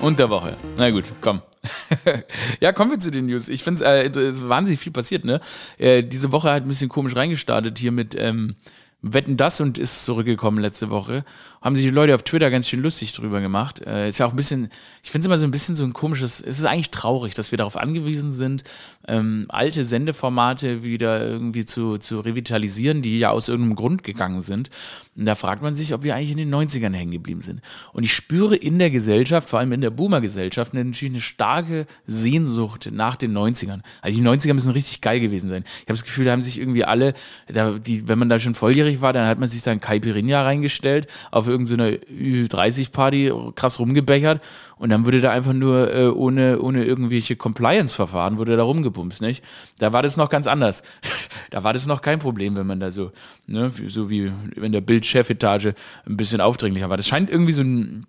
und 0.00 0.18
der 0.18 0.30
Woche. 0.30 0.56
Na 0.76 0.90
gut, 0.90 1.04
komm. 1.20 1.42
ja, 2.60 2.72
kommen 2.72 2.90
wir 2.90 2.98
zu 2.98 3.10
den 3.10 3.26
News. 3.26 3.48
Ich 3.48 3.64
finde 3.64 3.84
äh, 3.84 4.06
es 4.06 4.48
wahnsinnig 4.48 4.80
viel 4.80 4.92
passiert, 4.92 5.24
ne? 5.24 5.40
Äh, 5.78 6.02
diese 6.02 6.32
Woche 6.32 6.50
hat 6.50 6.62
ein 6.62 6.68
bisschen 6.68 6.88
komisch 6.88 7.16
reingestartet 7.16 7.78
hier 7.78 7.92
mit 7.92 8.14
ähm, 8.18 8.54
Wetten 9.00 9.36
das 9.36 9.60
und 9.60 9.78
ist 9.78 10.04
zurückgekommen 10.04 10.58
letzte 10.58 10.90
Woche. 10.90 11.24
Haben 11.60 11.76
sich 11.76 11.84
die 11.84 11.90
Leute 11.90 12.14
auf 12.14 12.22
Twitter 12.22 12.50
ganz 12.50 12.68
schön 12.68 12.82
lustig 12.82 13.12
drüber 13.12 13.40
gemacht. 13.40 13.80
Äh, 13.84 14.08
ist 14.08 14.18
ja 14.18 14.26
auch 14.26 14.30
ein 14.30 14.36
bisschen, 14.36 14.70
ich 15.02 15.10
finde 15.10 15.22
es 15.22 15.26
immer 15.26 15.38
so 15.38 15.46
ein 15.46 15.50
bisschen 15.50 15.74
so 15.74 15.84
ein 15.84 15.92
komisches, 15.92 16.40
es 16.40 16.58
ist 16.58 16.64
eigentlich 16.64 16.90
traurig, 16.90 17.34
dass 17.34 17.50
wir 17.50 17.58
darauf 17.58 17.76
angewiesen 17.76 18.32
sind, 18.32 18.64
ähm, 19.08 19.46
alte 19.48 19.84
Sendeformate 19.84 20.82
wieder 20.82 21.26
irgendwie 21.26 21.64
zu, 21.64 21.98
zu 21.98 22.20
revitalisieren, 22.20 23.02
die 23.02 23.18
ja 23.18 23.30
aus 23.30 23.48
irgendeinem 23.48 23.76
Grund 23.76 24.04
gegangen 24.04 24.40
sind. 24.40 24.70
Und 25.16 25.24
da 25.24 25.34
fragt 25.34 25.62
man 25.62 25.74
sich, 25.74 25.94
ob 25.94 26.04
wir 26.04 26.14
eigentlich 26.14 26.30
in 26.30 26.36
den 26.36 26.54
90ern 26.54 26.92
hängen 26.94 27.10
geblieben 27.10 27.42
sind. 27.42 27.60
Und 27.92 28.04
ich 28.04 28.14
spüre 28.14 28.54
in 28.54 28.78
der 28.78 28.90
Gesellschaft, 28.90 29.48
vor 29.48 29.58
allem 29.58 29.72
in 29.72 29.80
der 29.80 29.90
Boomer-Gesellschaft, 29.90 30.74
natürlich 30.74 31.12
eine 31.12 31.20
starke 31.20 31.86
Sehnsucht 32.06 32.88
nach 32.92 33.16
den 33.16 33.36
90ern. 33.36 33.80
Also 34.00 34.16
die 34.16 34.24
90er 34.24 34.54
müssen 34.54 34.70
richtig 34.70 35.00
geil 35.00 35.18
gewesen 35.18 35.48
sein. 35.48 35.64
Ich 35.66 35.82
habe 35.82 35.94
das 35.94 36.04
Gefühl, 36.04 36.26
da 36.26 36.32
haben 36.32 36.42
sich 36.42 36.60
irgendwie 36.60 36.84
alle, 36.84 37.14
da, 37.48 37.72
die, 37.72 38.06
wenn 38.06 38.18
man 38.20 38.28
da 38.28 38.38
schon 38.38 38.54
volljährig 38.54 39.00
war, 39.00 39.12
dann 39.12 39.26
hat 39.26 39.40
man 39.40 39.48
sich 39.48 39.62
da 39.62 39.72
ein 39.72 39.80
Caipirinha 39.80 40.42
reingestellt, 40.42 41.08
auf 41.32 41.48
irgendeine 41.58 41.96
Ü30-Party 41.96 43.32
krass 43.54 43.78
rumgebechert 43.78 44.42
und 44.76 44.90
dann 44.90 45.04
wurde 45.04 45.20
da 45.20 45.30
einfach 45.30 45.52
nur 45.52 45.92
äh, 45.92 46.06
ohne, 46.08 46.60
ohne 46.60 46.84
irgendwelche 46.84 47.36
Compliance-Verfahren, 47.36 48.38
wurde 48.38 48.56
da 48.56 48.62
rumgebumst, 48.62 49.20
nicht? 49.20 49.44
Da 49.78 49.92
war 49.92 50.02
das 50.02 50.16
noch 50.16 50.30
ganz 50.30 50.46
anders. 50.46 50.82
da 51.50 51.64
war 51.64 51.72
das 51.72 51.86
noch 51.86 52.02
kein 52.02 52.18
Problem, 52.18 52.56
wenn 52.56 52.66
man 52.66 52.80
da 52.80 52.90
so, 52.90 53.12
ne, 53.46 53.70
so 53.70 54.10
wie 54.10 54.32
wenn 54.56 54.72
der 54.72 54.80
Bildchefetage 54.80 55.74
ein 56.06 56.16
bisschen 56.16 56.40
aufdringlicher 56.40 56.90
war. 56.90 56.96
Das 56.96 57.08
scheint 57.08 57.30
irgendwie 57.30 57.52
so 57.52 57.62
ein, 57.62 58.06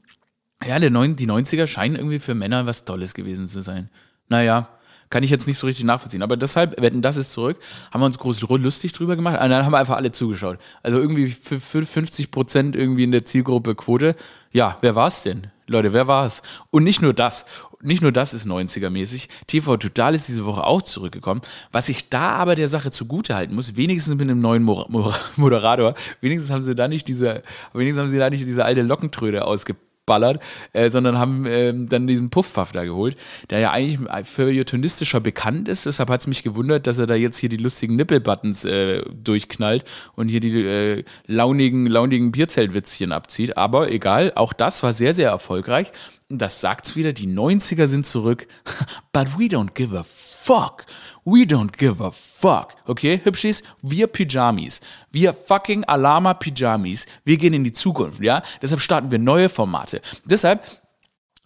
ja, 0.66 0.78
der 0.80 0.90
neun, 0.90 1.16
die 1.16 1.28
90er 1.28 1.68
scheinen 1.68 1.96
irgendwie 1.96 2.20
für 2.20 2.36
Männer 2.36 2.66
was 2.66 2.86
Tolles 2.86 3.14
gewesen 3.14 3.48
zu 3.48 3.62
sein. 3.62 3.90
Naja, 4.28 4.70
kann 5.10 5.24
ich 5.24 5.32
jetzt 5.32 5.48
nicht 5.48 5.58
so 5.58 5.68
richtig 5.68 5.86
nachvollziehen. 5.86 6.22
Aber 6.22 6.38
deshalb, 6.38 6.80
wetten, 6.82 7.02
das 7.02 7.18
ist 7.18 7.32
zurück, 7.32 7.58
haben 7.92 8.02
wir 8.02 8.06
uns 8.06 8.20
groß 8.20 8.42
lustig 8.42 8.94
drüber 8.94 9.16
gemacht. 9.16 9.42
Und 9.42 9.50
dann 9.50 9.66
haben 9.66 9.72
wir 9.72 9.80
einfach 9.80 9.96
alle 9.96 10.12
zugeschaut. 10.12 10.60
Also 10.84 11.00
irgendwie 11.00 11.30
für 11.30 11.60
50 11.60 12.32
Prozent 12.32 12.76
irgendwie 12.76 13.04
in 13.04 13.12
der 13.12 13.26
Zielgruppe 13.26 13.76
Quote. 13.76 14.16
Ja, 14.52 14.78
wer 14.82 14.96
war 14.96 15.08
es 15.08 15.24
denn? 15.24 15.48
Leute, 15.68 15.94
wer 15.94 16.08
war 16.08 16.26
es? 16.26 16.42
Und 16.72 16.84
nicht 16.84 17.02
nur 17.02 17.14
das, 17.14 17.46
nicht 17.82 18.02
nur 18.02 18.12
das 18.12 18.34
ist 18.34 18.48
90er-mäßig. 18.48 19.30
TV 19.46 19.78
Total 19.78 20.16
ist 20.16 20.28
diese 20.28 20.46
Woche 20.46 20.64
auch 20.64 20.82
zurückgekommen. 20.82 21.42
Was 21.72 21.90
ich 21.90 22.10
da 22.10 22.32
aber 22.32 22.56
der 22.56 22.68
Sache 22.68 22.90
zugute 22.92 23.36
halten 23.36 23.54
muss, 23.54 23.76
wenigstens 23.76 24.16
mit 24.16 24.30
einem 24.30 24.42
neuen 24.42 24.64
Moderator, 25.36 25.94
wenigstens 26.22 26.52
haben 26.52 26.64
sie 26.64 26.76
da 26.76 26.88
nicht 26.88 27.08
diese, 27.08 27.44
wenigstens 27.74 28.02
haben 28.02 28.10
sie 28.10 28.18
da 28.18 28.30
nicht 28.30 28.46
diese 28.46 28.66
alte 28.66 28.82
Lockentröde 28.82 29.46
ausgepackt 29.46 29.89
geballert, 30.10 30.42
äh, 30.74 30.90
sondern 30.90 31.20
haben 31.20 31.46
äh, 31.46 31.72
dann 31.74 32.08
diesen 32.08 32.32
Puffpuff 32.32 32.72
da 32.72 32.84
geholt, 32.84 33.16
der 33.52 33.60
ja 33.60 33.72
eigentlich 33.72 34.00
feuilletonistischer 34.28 35.20
bekannt 35.20 35.68
ist. 35.70 35.86
Deshalb 35.86 36.10
hat 36.10 36.22
es 36.22 36.28
mich 36.28 36.42
gewundert, 36.42 36.88
dass 36.88 36.98
er 36.98 37.06
da 37.06 37.14
jetzt 37.14 37.38
hier 37.38 37.50
die 37.50 37.58
lustigen 37.58 37.96
Nippelbuttons 37.96 38.66
äh, 38.66 39.04
durchknallt 39.12 39.86
und 40.16 40.30
hier 40.30 40.40
die 40.40 40.66
äh, 40.66 41.04
launigen, 41.28 41.86
launigen 41.86 42.32
Bierzeltwitzchen 42.32 43.12
abzieht. 43.12 43.56
Aber 43.56 43.92
egal, 43.92 44.32
auch 44.36 44.54
das 44.54 44.82
war 44.82 44.94
sehr, 44.94 45.14
sehr 45.14 45.30
erfolgreich. 45.30 45.92
Das 46.28 46.60
sagt's 46.60 46.96
wieder, 46.96 47.14
die 47.14 47.28
90er 47.28 47.88
sind 47.88 48.06
zurück. 48.06 48.48
But 49.14 49.40
we 49.40 49.46
don't 49.46 49.74
give 49.74 49.98
a 49.98 50.04
fuck. 50.04 50.86
We 51.26 51.42
don't 51.42 51.78
give 51.78 52.04
a 52.04 52.12
fuck. 52.12 52.76
Okay, 52.86 53.20
Hübschis? 53.24 53.64
Wir 53.82 54.08
Pyjamis. 54.08 54.82
Wir 55.12 55.34
fucking 55.34 55.84
Alama 55.86 56.34
Pyjamis. 56.34 57.06
Wir 57.24 57.38
gehen 57.38 57.54
in 57.54 57.64
die 57.64 57.74
Zukunft, 57.74 58.22
ja? 58.22 58.42
Deshalb 58.62 58.82
starten 58.82 59.12
wir 59.12 59.20
neue 59.20 59.50
Formate. 59.50 60.02
Deshalb 60.26 60.64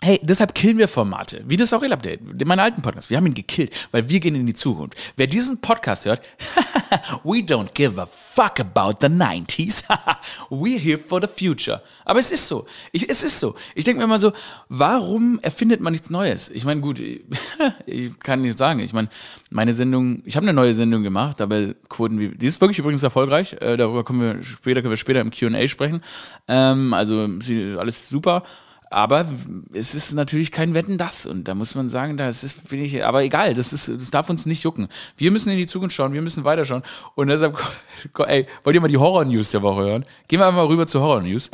Hey, 0.03 0.19
deshalb 0.21 0.53
killen 0.53 0.77
wir 0.77 0.89
Formate, 0.89 1.45
wie 1.47 1.55
das 1.55 1.71
Aurel 1.71 1.93
Update, 1.93 2.19
meinen 2.45 2.59
alten 2.59 2.81
Podcast. 2.81 3.09
Wir 3.09 3.15
haben 3.15 3.25
ihn 3.25 3.33
gekillt, 3.33 3.71
weil 3.91 4.09
wir 4.09 4.19
gehen 4.19 4.35
in 4.35 4.45
die 4.45 4.53
Zukunft. 4.53 4.97
Wer 5.15 5.27
diesen 5.27 5.61
Podcast 5.61 6.03
hört, 6.03 6.21
we 7.23 7.37
don't 7.37 7.73
give 7.73 8.01
a 8.01 8.05
fuck 8.33 8.59
about 8.59 8.95
the 9.01 9.07
90s. 9.07 9.83
We're 10.49 10.79
here 10.79 10.97
for 10.97 11.21
the 11.21 11.27
future. 11.27 11.81
Aber 12.05 12.19
es 12.19 12.31
ist 12.31 12.47
so. 12.47 12.65
Ich, 12.91 13.07
es 13.09 13.23
ist 13.23 13.39
so. 13.39 13.55
Ich 13.75 13.85
denke 13.85 13.99
mir 13.99 14.05
immer 14.05 14.19
so, 14.19 14.33
warum 14.69 15.39
erfindet 15.41 15.81
man 15.81 15.93
nichts 15.93 16.09
Neues? 16.09 16.49
Ich 16.49 16.65
meine, 16.65 16.81
gut, 16.81 16.99
ich 17.85 18.19
kann 18.19 18.41
nicht 18.41 18.57
sagen. 18.57 18.79
Ich 18.79 18.93
meine, 18.93 19.09
meine 19.49 19.73
Sendung, 19.73 20.23
ich 20.25 20.35
habe 20.35 20.45
eine 20.45 20.53
neue 20.53 20.73
Sendung 20.73 21.03
gemacht, 21.03 21.41
aber 21.41 21.73
Quoten 21.89 22.19
wie, 22.19 22.29
die 22.29 22.47
ist 22.47 22.59
wirklich 22.59 22.79
übrigens 22.79 23.03
erfolgreich. 23.03 23.53
Äh, 23.59 23.77
darüber 23.77 24.03
kommen 24.03 24.21
wir 24.21 24.43
später, 24.43 24.81
können 24.81 24.91
wir 24.91 24.97
später 24.97 25.21
im 25.21 25.31
Q&A 25.31 25.67
sprechen. 25.67 26.01
Ähm, 26.47 26.93
also 26.93 27.29
alles 27.77 28.09
super. 28.09 28.43
Aber 28.93 29.25
es 29.73 29.95
ist 29.95 30.13
natürlich 30.13 30.51
kein 30.51 30.75
Wetten 30.75 30.99
das. 30.99 31.25
Und 31.25 31.47
da 31.47 31.55
muss 31.55 31.73
man 31.73 31.89
sagen, 31.89 32.15
das 32.15 32.43
ist, 32.43 32.69
bin 32.69 32.79
ich, 32.79 33.03
aber 33.03 33.23
egal, 33.23 33.55
das, 33.55 33.73
ist, 33.73 33.89
das 33.89 34.11
darf 34.11 34.29
uns 34.29 34.45
nicht 34.45 34.61
jucken. 34.61 34.87
Wir 35.17 35.31
müssen 35.31 35.49
in 35.49 35.57
die 35.57 35.65
Zukunft 35.65 35.95
schauen, 35.95 36.13
wir 36.13 36.21
müssen 36.21 36.43
weiterschauen. 36.43 36.83
Und 37.15 37.29
deshalb, 37.29 37.57
ey, 38.27 38.45
wollt 38.63 38.75
ihr 38.75 38.81
mal 38.81 38.87
die 38.87 38.97
Horror-News 38.97 39.49
der 39.49 39.63
Woche 39.63 39.81
hören? 39.81 40.05
Gehen 40.27 40.39
wir 40.39 40.45
einfach 40.45 40.59
mal 40.59 40.67
rüber 40.67 40.85
zur 40.85 41.01
Horror-News. 41.01 41.49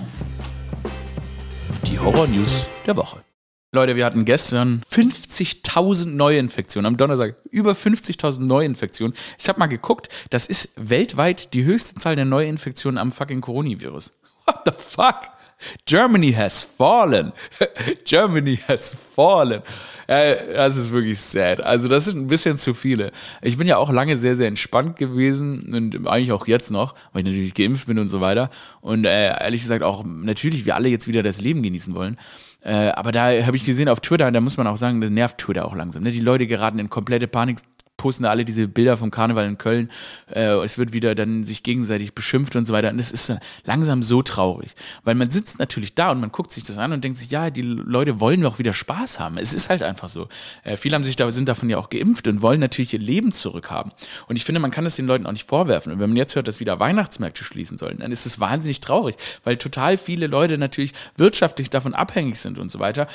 Die 1.87 1.97
Horror-News 1.97 2.67
der 2.85 2.97
Woche. 2.97 3.23
Leute, 3.71 3.95
wir 3.95 4.05
hatten 4.05 4.25
gestern 4.25 4.81
50.000 4.91 6.09
Neuinfektionen. 6.09 6.87
Am 6.87 6.97
Donnerstag 6.97 7.35
über 7.51 7.71
50.000 7.71 8.41
Neuinfektionen. 8.41 9.15
Ich 9.37 9.47
habe 9.47 9.59
mal 9.59 9.67
geguckt, 9.67 10.09
das 10.29 10.47
ist 10.47 10.73
weltweit 10.75 11.53
die 11.53 11.63
höchste 11.63 11.95
Zahl 11.95 12.17
der 12.17 12.25
Neuinfektionen 12.25 12.97
am 12.97 13.13
fucking 13.13 13.39
Coronavirus. 13.39 14.11
What 14.45 14.63
the 14.65 14.71
fuck? 14.75 15.38
Germany 15.85 16.31
has 16.33 16.63
fallen. 16.63 17.33
Germany 18.05 18.57
has 18.67 18.95
fallen. 19.15 19.61
Äh, 20.07 20.35
das 20.53 20.77
ist 20.77 20.91
wirklich 20.91 21.19
sad. 21.19 21.61
Also, 21.61 21.87
das 21.87 22.05
sind 22.05 22.17
ein 22.17 22.27
bisschen 22.27 22.57
zu 22.57 22.73
viele. 22.73 23.11
Ich 23.41 23.57
bin 23.57 23.67
ja 23.67 23.77
auch 23.77 23.91
lange 23.91 24.17
sehr, 24.17 24.35
sehr 24.35 24.47
entspannt 24.47 24.97
gewesen 24.97 25.73
und 25.73 26.07
eigentlich 26.07 26.31
auch 26.31 26.47
jetzt 26.47 26.71
noch, 26.71 26.95
weil 27.13 27.21
ich 27.21 27.27
natürlich 27.27 27.53
geimpft 27.53 27.87
bin 27.87 27.99
und 27.99 28.07
so 28.07 28.21
weiter. 28.21 28.49
Und 28.81 29.05
äh, 29.05 29.27
ehrlich 29.27 29.61
gesagt 29.61 29.83
auch 29.83 30.03
natürlich, 30.05 30.65
wir 30.65 30.75
alle 30.75 30.89
jetzt 30.89 31.07
wieder 31.07 31.23
das 31.23 31.41
Leben 31.41 31.61
genießen 31.61 31.93
wollen. 31.93 32.17
Äh, 32.61 32.89
aber 32.89 33.11
da 33.11 33.29
habe 33.45 33.55
ich 33.55 33.65
gesehen 33.65 33.87
auf 33.87 34.01
Twitter, 34.01 34.29
da 34.31 34.41
muss 34.41 34.57
man 34.57 34.67
auch 34.67 34.77
sagen, 34.77 34.99
das 34.99 35.09
nervt 35.09 35.37
Twitter 35.37 35.65
auch 35.65 35.75
langsam. 35.75 36.03
Ne? 36.03 36.11
Die 36.11 36.19
Leute 36.19 36.45
geraten 36.45 36.79
in 36.79 36.89
komplette 36.89 37.27
Panik 37.27 37.59
posten 37.99 38.25
alle 38.25 38.45
diese 38.45 38.67
Bilder 38.67 38.97
vom 38.97 39.11
Karneval 39.11 39.45
in 39.45 39.59
Köln. 39.59 39.91
Äh, 40.33 40.63
es 40.63 40.79
wird 40.79 40.93
wieder 40.93 41.13
dann 41.13 41.43
sich 41.43 41.61
gegenseitig 41.61 42.15
beschimpft 42.15 42.55
und 42.55 42.65
so 42.65 42.73
weiter. 42.73 42.89
Und 42.89 42.97
es 42.97 43.11
ist 43.11 43.31
langsam 43.65 44.01
so 44.01 44.23
traurig. 44.23 44.73
Weil 45.03 45.13
man 45.13 45.29
sitzt 45.29 45.59
natürlich 45.59 45.93
da 45.93 46.11
und 46.11 46.19
man 46.19 46.31
guckt 46.31 46.51
sich 46.51 46.63
das 46.63 46.79
an 46.79 46.91
und 46.91 47.03
denkt 47.03 47.17
sich, 47.19 47.29
ja, 47.29 47.51
die 47.51 47.61
Leute 47.61 48.19
wollen 48.19 48.41
doch 48.41 48.57
wieder 48.57 48.73
Spaß 48.73 49.19
haben. 49.19 49.37
Es 49.37 49.53
ist 49.53 49.69
halt 49.69 49.83
einfach 49.83 50.09
so. 50.09 50.27
Äh, 50.63 50.77
viele 50.77 50.95
haben 50.95 51.03
sich 51.03 51.15
da, 51.15 51.29
sind 51.29 51.49
davon 51.49 51.69
ja 51.69 51.77
auch 51.77 51.89
geimpft 51.89 52.27
und 52.27 52.41
wollen 52.41 52.59
natürlich 52.59 52.93
ihr 52.93 52.99
Leben 52.99 53.31
zurückhaben. 53.33 53.91
Und 54.27 54.37
ich 54.37 54.45
finde, 54.45 54.59
man 54.59 54.71
kann 54.71 54.85
es 54.85 54.95
den 54.95 55.05
Leuten 55.05 55.27
auch 55.27 55.31
nicht 55.31 55.47
vorwerfen. 55.47 55.91
Und 55.93 55.99
wenn 55.99 56.09
man 56.09 56.17
jetzt 56.17 56.35
hört, 56.35 56.47
dass 56.47 56.59
wieder 56.59 56.79
Weihnachtsmärkte 56.79 57.43
schließen 57.43 57.77
sollen, 57.77 57.99
dann 57.99 58.11
ist 58.11 58.25
es 58.25 58.39
wahnsinnig 58.39 58.79
traurig, 58.79 59.15
weil 59.43 59.57
total 59.57 59.97
viele 59.97 60.27
Leute 60.27 60.57
natürlich 60.57 60.93
wirtschaftlich 61.17 61.69
davon 61.69 61.93
abhängig 61.93 62.39
sind 62.39 62.57
und 62.57 62.71
so 62.71 62.79
weiter. 62.79 63.07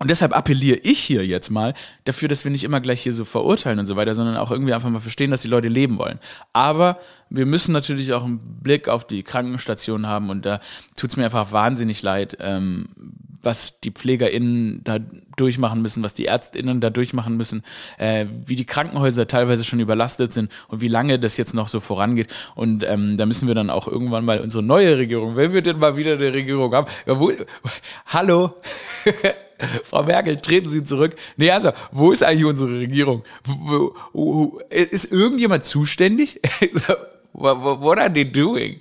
Und 0.00 0.08
deshalb 0.08 0.34
appelliere 0.34 0.78
ich 0.78 0.98
hier 0.98 1.26
jetzt 1.26 1.50
mal 1.50 1.74
dafür, 2.04 2.26
dass 2.26 2.44
wir 2.44 2.50
nicht 2.50 2.64
immer 2.64 2.80
gleich 2.80 3.02
hier 3.02 3.12
so 3.12 3.26
verurteilen 3.26 3.78
und 3.78 3.84
so 3.84 3.96
weiter, 3.96 4.14
sondern 4.14 4.38
auch 4.38 4.50
irgendwie 4.50 4.72
einfach 4.72 4.88
mal 4.88 5.00
verstehen, 5.00 5.30
dass 5.30 5.42
die 5.42 5.48
Leute 5.48 5.68
leben 5.68 5.98
wollen. 5.98 6.18
Aber 6.54 6.98
wir 7.28 7.44
müssen 7.44 7.72
natürlich 7.72 8.14
auch 8.14 8.24
einen 8.24 8.40
Blick 8.62 8.88
auf 8.88 9.06
die 9.06 9.22
Krankenstationen 9.22 10.06
haben 10.06 10.30
und 10.30 10.46
da 10.46 10.60
tut 10.96 11.10
es 11.10 11.18
mir 11.18 11.26
einfach 11.26 11.52
wahnsinnig 11.52 12.00
leid, 12.00 12.38
ähm, 12.40 12.88
was 13.42 13.80
die 13.80 13.90
PflegerInnen 13.90 14.82
da 14.84 15.00
durchmachen 15.36 15.82
müssen, 15.82 16.02
was 16.02 16.14
die 16.14 16.26
ÄrztInnen 16.26 16.80
da 16.80 16.88
durchmachen 16.88 17.36
müssen, 17.36 17.62
äh, 17.98 18.24
wie 18.46 18.56
die 18.56 18.64
Krankenhäuser 18.64 19.26
teilweise 19.26 19.64
schon 19.64 19.80
überlastet 19.80 20.32
sind 20.32 20.50
und 20.68 20.80
wie 20.80 20.88
lange 20.88 21.18
das 21.18 21.36
jetzt 21.36 21.52
noch 21.52 21.68
so 21.68 21.78
vorangeht. 21.78 22.32
Und 22.54 22.84
ähm, 22.84 23.18
da 23.18 23.26
müssen 23.26 23.48
wir 23.48 23.54
dann 23.54 23.68
auch 23.68 23.86
irgendwann 23.86 24.24
mal 24.24 24.40
unsere 24.40 24.62
neue 24.62 24.96
Regierung, 24.96 25.36
wenn 25.36 25.52
wir 25.52 25.60
denn 25.60 25.78
mal 25.78 25.98
wieder 25.98 26.14
eine 26.14 26.32
Regierung 26.32 26.72
haben, 26.72 26.86
ja, 27.04 27.20
wo, 27.20 27.30
hallo, 28.06 28.54
Frau 29.84 30.02
Merkel, 30.02 30.36
treten 30.36 30.68
Sie 30.68 30.84
zurück. 30.84 31.16
Nee, 31.36 31.50
also, 31.50 31.72
wo 31.92 32.12
ist 32.12 32.22
eigentlich 32.22 32.44
unsere 32.44 32.78
Regierung? 32.78 33.24
Ist 34.70 35.12
irgendjemand 35.12 35.64
zuständig? 35.64 36.40
What 37.32 37.98
are 37.98 38.12
they 38.12 38.30
doing? 38.30 38.80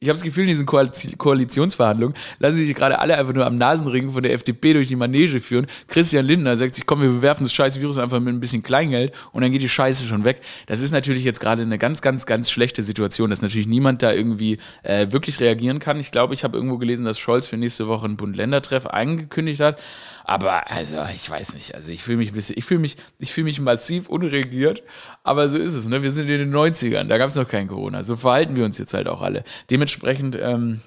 Ich 0.00 0.08
habe 0.08 0.16
das 0.16 0.22
Gefühl, 0.22 0.44
in 0.44 0.50
diesen 0.50 0.66
Koalitionsverhandlungen 0.66 2.16
lassen 2.38 2.56
sich 2.56 2.74
gerade 2.74 2.98
alle 2.98 3.16
einfach 3.16 3.32
nur 3.32 3.46
am 3.46 3.56
Nasenring 3.56 4.10
von 4.10 4.22
der 4.22 4.32
FDP 4.32 4.72
durch 4.72 4.88
die 4.88 4.96
Manege 4.96 5.40
führen. 5.40 5.66
Christian 5.86 6.24
Lindner 6.24 6.56
sagt 6.56 6.74
sich, 6.74 6.86
komm, 6.86 7.02
wir 7.02 7.08
bewerfen 7.08 7.44
das 7.44 7.52
scheiß 7.52 7.80
Virus 7.80 7.98
einfach 7.98 8.18
mit 8.18 8.34
ein 8.34 8.40
bisschen 8.40 8.62
Kleingeld 8.62 9.12
und 9.32 9.42
dann 9.42 9.52
geht 9.52 9.62
die 9.62 9.68
Scheiße 9.68 10.04
schon 10.04 10.24
weg. 10.24 10.40
Das 10.66 10.82
ist 10.82 10.90
natürlich 10.90 11.24
jetzt 11.24 11.40
gerade 11.40 11.62
eine 11.62 11.78
ganz, 11.78 12.02
ganz, 12.02 12.26
ganz 12.26 12.50
schlechte 12.50 12.82
Situation, 12.82 13.30
dass 13.30 13.42
natürlich 13.42 13.68
niemand 13.68 14.02
da 14.02 14.12
irgendwie 14.12 14.58
äh, 14.82 15.06
wirklich 15.12 15.38
reagieren 15.38 15.78
kann. 15.78 16.00
Ich 16.00 16.10
glaube, 16.10 16.34
ich 16.34 16.42
habe 16.42 16.56
irgendwo 16.56 16.78
gelesen, 16.78 17.04
dass 17.04 17.18
Scholz 17.18 17.46
für 17.46 17.56
nächste 17.56 17.86
Woche 17.86 18.06
einen 18.06 18.16
Bund-Länder-Treff 18.16 18.86
angekündigt 18.86 19.60
hat. 19.60 19.80
Aber 20.28 20.72
also, 20.72 20.96
ich 21.14 21.30
weiß 21.30 21.54
nicht. 21.54 21.76
Also 21.76 21.92
ich 21.92 22.02
fühle 22.02 22.16
mich 22.16 22.32
ein 22.32 22.34
bisschen, 22.34 22.58
ich 22.58 22.64
fühle 22.64 22.80
mich, 22.80 22.96
ich 23.20 23.32
fühle 23.32 23.44
mich 23.44 23.60
massiv 23.60 24.08
unregiert, 24.08 24.82
aber 25.22 25.48
so 25.48 25.56
ist 25.56 25.74
es. 25.74 25.86
Ne? 25.86 26.02
Wir 26.02 26.10
sind 26.10 26.28
in 26.28 26.38
den 26.38 26.52
90ern, 26.52 27.04
da 27.04 27.16
gab 27.16 27.28
es 27.28 27.36
noch 27.36 27.46
kein 27.46 27.68
Corona. 27.68 28.02
So 28.02 28.16
verhalten 28.16 28.56
wir 28.56 28.64
uns 28.64 28.76
jetzt 28.76 28.92
halt 28.92 29.06
auch 29.06 29.22
alle. 29.22 29.44
Dementsprechend, 29.70 30.36
ähm, 30.40 30.80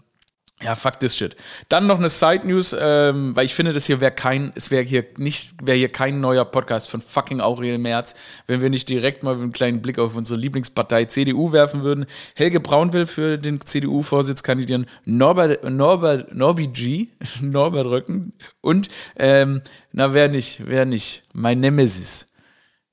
ja, 0.62 0.76
fuck 0.76 1.00
this 1.00 1.16
shit. 1.16 1.38
Dann 1.70 1.88
noch 1.88 2.00
eine 2.00 2.10
Side 2.10 2.46
News, 2.46 2.76
ähm, 2.78 3.34
weil 3.36 3.46
ich 3.46 3.56
finde, 3.56 3.72
das 3.72 3.86
hier 3.86 4.02
wäre 4.02 4.12
kein, 4.12 4.52
es 4.56 4.72
wäre 4.72 4.84
hier 4.84 5.06
nicht, 5.18 5.54
wäre 5.66 5.78
hier 5.78 5.88
kein 5.88 6.20
neuer 6.20 6.44
Podcast 6.44 6.90
von 6.90 7.02
fucking 7.02 7.40
Aurel 7.40 7.78
Merz, 7.78 8.14
wenn 8.46 8.62
wir 8.62 8.70
nicht 8.70 8.90
direkt 8.90 9.24
mal 9.24 9.36
einen 9.36 9.54
kleinen 9.54 9.82
Blick 9.82 10.00
auf 10.00 10.16
unsere 10.16 10.38
Lieblingspartei 10.38 11.06
CDU 11.06 11.54
werfen 11.54 11.84
würden. 11.84 12.06
Helge 12.36 12.60
Braun 12.60 12.92
will 12.92 13.08
für 13.08 13.38
den 13.38 13.62
CDU-Vorsitz 13.62 14.44
kandidieren, 14.44 14.86
Norbert, 15.06 15.64
Norbert, 15.64 16.36
Norbi 16.36 16.68
G, 16.68 17.08
Norbert 17.42 17.86
Röcken 17.86 18.34
und, 18.60 18.90
ähm, 19.16 19.62
na, 19.94 20.14
wer 20.14 20.28
nicht, 20.28 20.64
wer 20.66 20.86
nicht, 20.86 21.24
mein 21.32 21.62
Nemesis, 21.62 22.34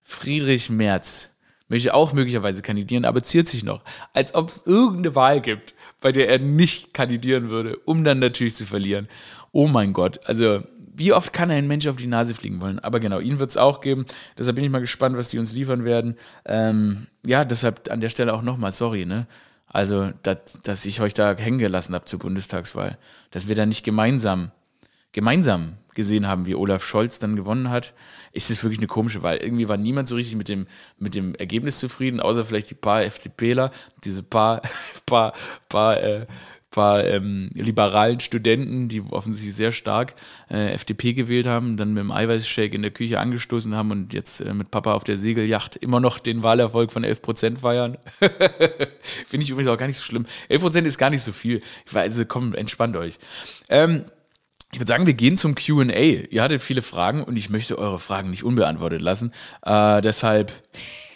Friedrich 0.04 0.70
Merz 0.70 1.30
möchte 1.68 1.94
auch 1.94 2.12
möglicherweise 2.12 2.62
kandidieren, 2.62 3.04
aber 3.04 3.24
ziert 3.24 3.48
sich 3.48 3.64
noch, 3.64 3.82
als 4.12 4.34
ob 4.36 4.50
es 4.50 4.62
irgendeine 4.66 5.16
Wahl 5.16 5.40
gibt 5.40 5.74
bei 6.00 6.12
der 6.12 6.28
er 6.28 6.38
nicht 6.38 6.94
kandidieren 6.94 7.50
würde, 7.50 7.76
um 7.84 8.04
dann 8.04 8.18
natürlich 8.18 8.54
zu 8.54 8.66
verlieren. 8.66 9.08
Oh 9.52 9.68
mein 9.68 9.92
Gott, 9.92 10.20
also 10.26 10.62
wie 10.96 11.12
oft 11.12 11.32
kann 11.32 11.50
ein 11.50 11.66
Mensch 11.66 11.86
auf 11.86 11.96
die 11.96 12.06
Nase 12.06 12.34
fliegen 12.34 12.60
wollen? 12.60 12.78
Aber 12.78 13.00
genau, 13.00 13.20
ihn 13.20 13.38
wird 13.38 13.50
es 13.50 13.58
auch 13.58 13.82
geben. 13.82 14.06
Deshalb 14.38 14.56
bin 14.56 14.64
ich 14.64 14.70
mal 14.70 14.80
gespannt, 14.80 15.16
was 15.16 15.28
die 15.28 15.38
uns 15.38 15.52
liefern 15.52 15.84
werden. 15.84 16.16
Ähm, 16.46 17.06
ja, 17.24 17.44
deshalb 17.44 17.90
an 17.90 18.00
der 18.00 18.08
Stelle 18.08 18.32
auch 18.32 18.42
nochmal 18.42 18.72
sorry, 18.72 19.04
ne? 19.04 19.26
Also, 19.66 20.10
dass, 20.22 20.60
dass 20.62 20.86
ich 20.86 21.00
euch 21.02 21.12
da 21.12 21.36
hängen 21.36 21.58
gelassen 21.58 21.94
habe 21.94 22.06
zur 22.06 22.18
Bundestagswahl. 22.18 22.96
Dass 23.30 23.46
wir 23.46 23.54
da 23.54 23.66
nicht 23.66 23.84
gemeinsam, 23.84 24.52
gemeinsam 25.12 25.74
gesehen 25.96 26.28
haben, 26.28 26.46
wie 26.46 26.54
Olaf 26.54 26.84
Scholz 26.84 27.18
dann 27.18 27.34
gewonnen 27.34 27.70
hat, 27.70 27.94
ist 28.30 28.50
es 28.50 28.62
wirklich 28.62 28.78
eine 28.78 28.86
komische 28.86 29.22
Wahl. 29.22 29.38
Irgendwie 29.38 29.68
war 29.68 29.76
niemand 29.76 30.06
so 30.06 30.14
richtig 30.14 30.36
mit 30.36 30.48
dem, 30.48 30.66
mit 30.98 31.16
dem 31.16 31.34
Ergebnis 31.34 31.80
zufrieden, 31.80 32.20
außer 32.20 32.44
vielleicht 32.44 32.70
die 32.70 32.74
paar 32.74 33.02
FDPler, 33.02 33.72
diese 34.04 34.22
paar, 34.22 34.62
paar, 35.06 35.32
paar, 35.68 36.00
äh, 36.00 36.26
paar 36.70 37.04
ähm, 37.04 37.50
liberalen 37.54 38.20
Studenten, 38.20 38.88
die 38.88 39.00
offensichtlich 39.00 39.56
sehr 39.56 39.72
stark 39.72 40.14
äh, 40.50 40.74
FDP 40.74 41.14
gewählt 41.14 41.46
haben, 41.46 41.78
dann 41.78 41.94
mit 41.94 42.02
dem 42.02 42.10
Eiweißshake 42.10 42.74
in 42.74 42.82
der 42.82 42.90
Küche 42.90 43.18
angestoßen 43.18 43.74
haben 43.74 43.90
und 43.90 44.12
jetzt 44.12 44.40
äh, 44.40 44.52
mit 44.52 44.70
Papa 44.70 44.92
auf 44.92 45.02
der 45.02 45.16
Segelyacht 45.16 45.76
immer 45.76 46.00
noch 46.00 46.18
den 46.18 46.42
Wahlerfolg 46.42 46.92
von 46.92 47.04
11% 47.04 47.60
feiern. 47.60 47.96
Finde 49.26 49.44
ich 49.44 49.50
übrigens 49.50 49.70
auch 49.70 49.78
gar 49.78 49.86
nicht 49.86 49.96
so 49.96 50.04
schlimm. 50.04 50.26
11% 50.50 50.84
ist 50.84 50.98
gar 50.98 51.08
nicht 51.08 51.22
so 51.22 51.32
viel. 51.32 51.62
Ich 51.86 51.94
weiß, 51.94 52.04
also 52.12 52.26
komm, 52.26 52.52
entspannt 52.52 52.96
euch. 52.96 53.18
Ähm, 53.70 54.04
ich 54.76 54.80
würde 54.80 54.88
sagen, 54.88 55.06
wir 55.06 55.14
gehen 55.14 55.38
zum 55.38 55.54
QA. 55.54 55.94
Ihr 55.94 56.42
hattet 56.42 56.60
viele 56.60 56.82
Fragen 56.82 57.24
und 57.24 57.38
ich 57.38 57.48
möchte 57.48 57.78
eure 57.78 57.98
Fragen 57.98 58.28
nicht 58.28 58.44
unbeantwortet 58.44 59.00
lassen. 59.00 59.32
Äh, 59.62 60.02
deshalb, 60.02 60.52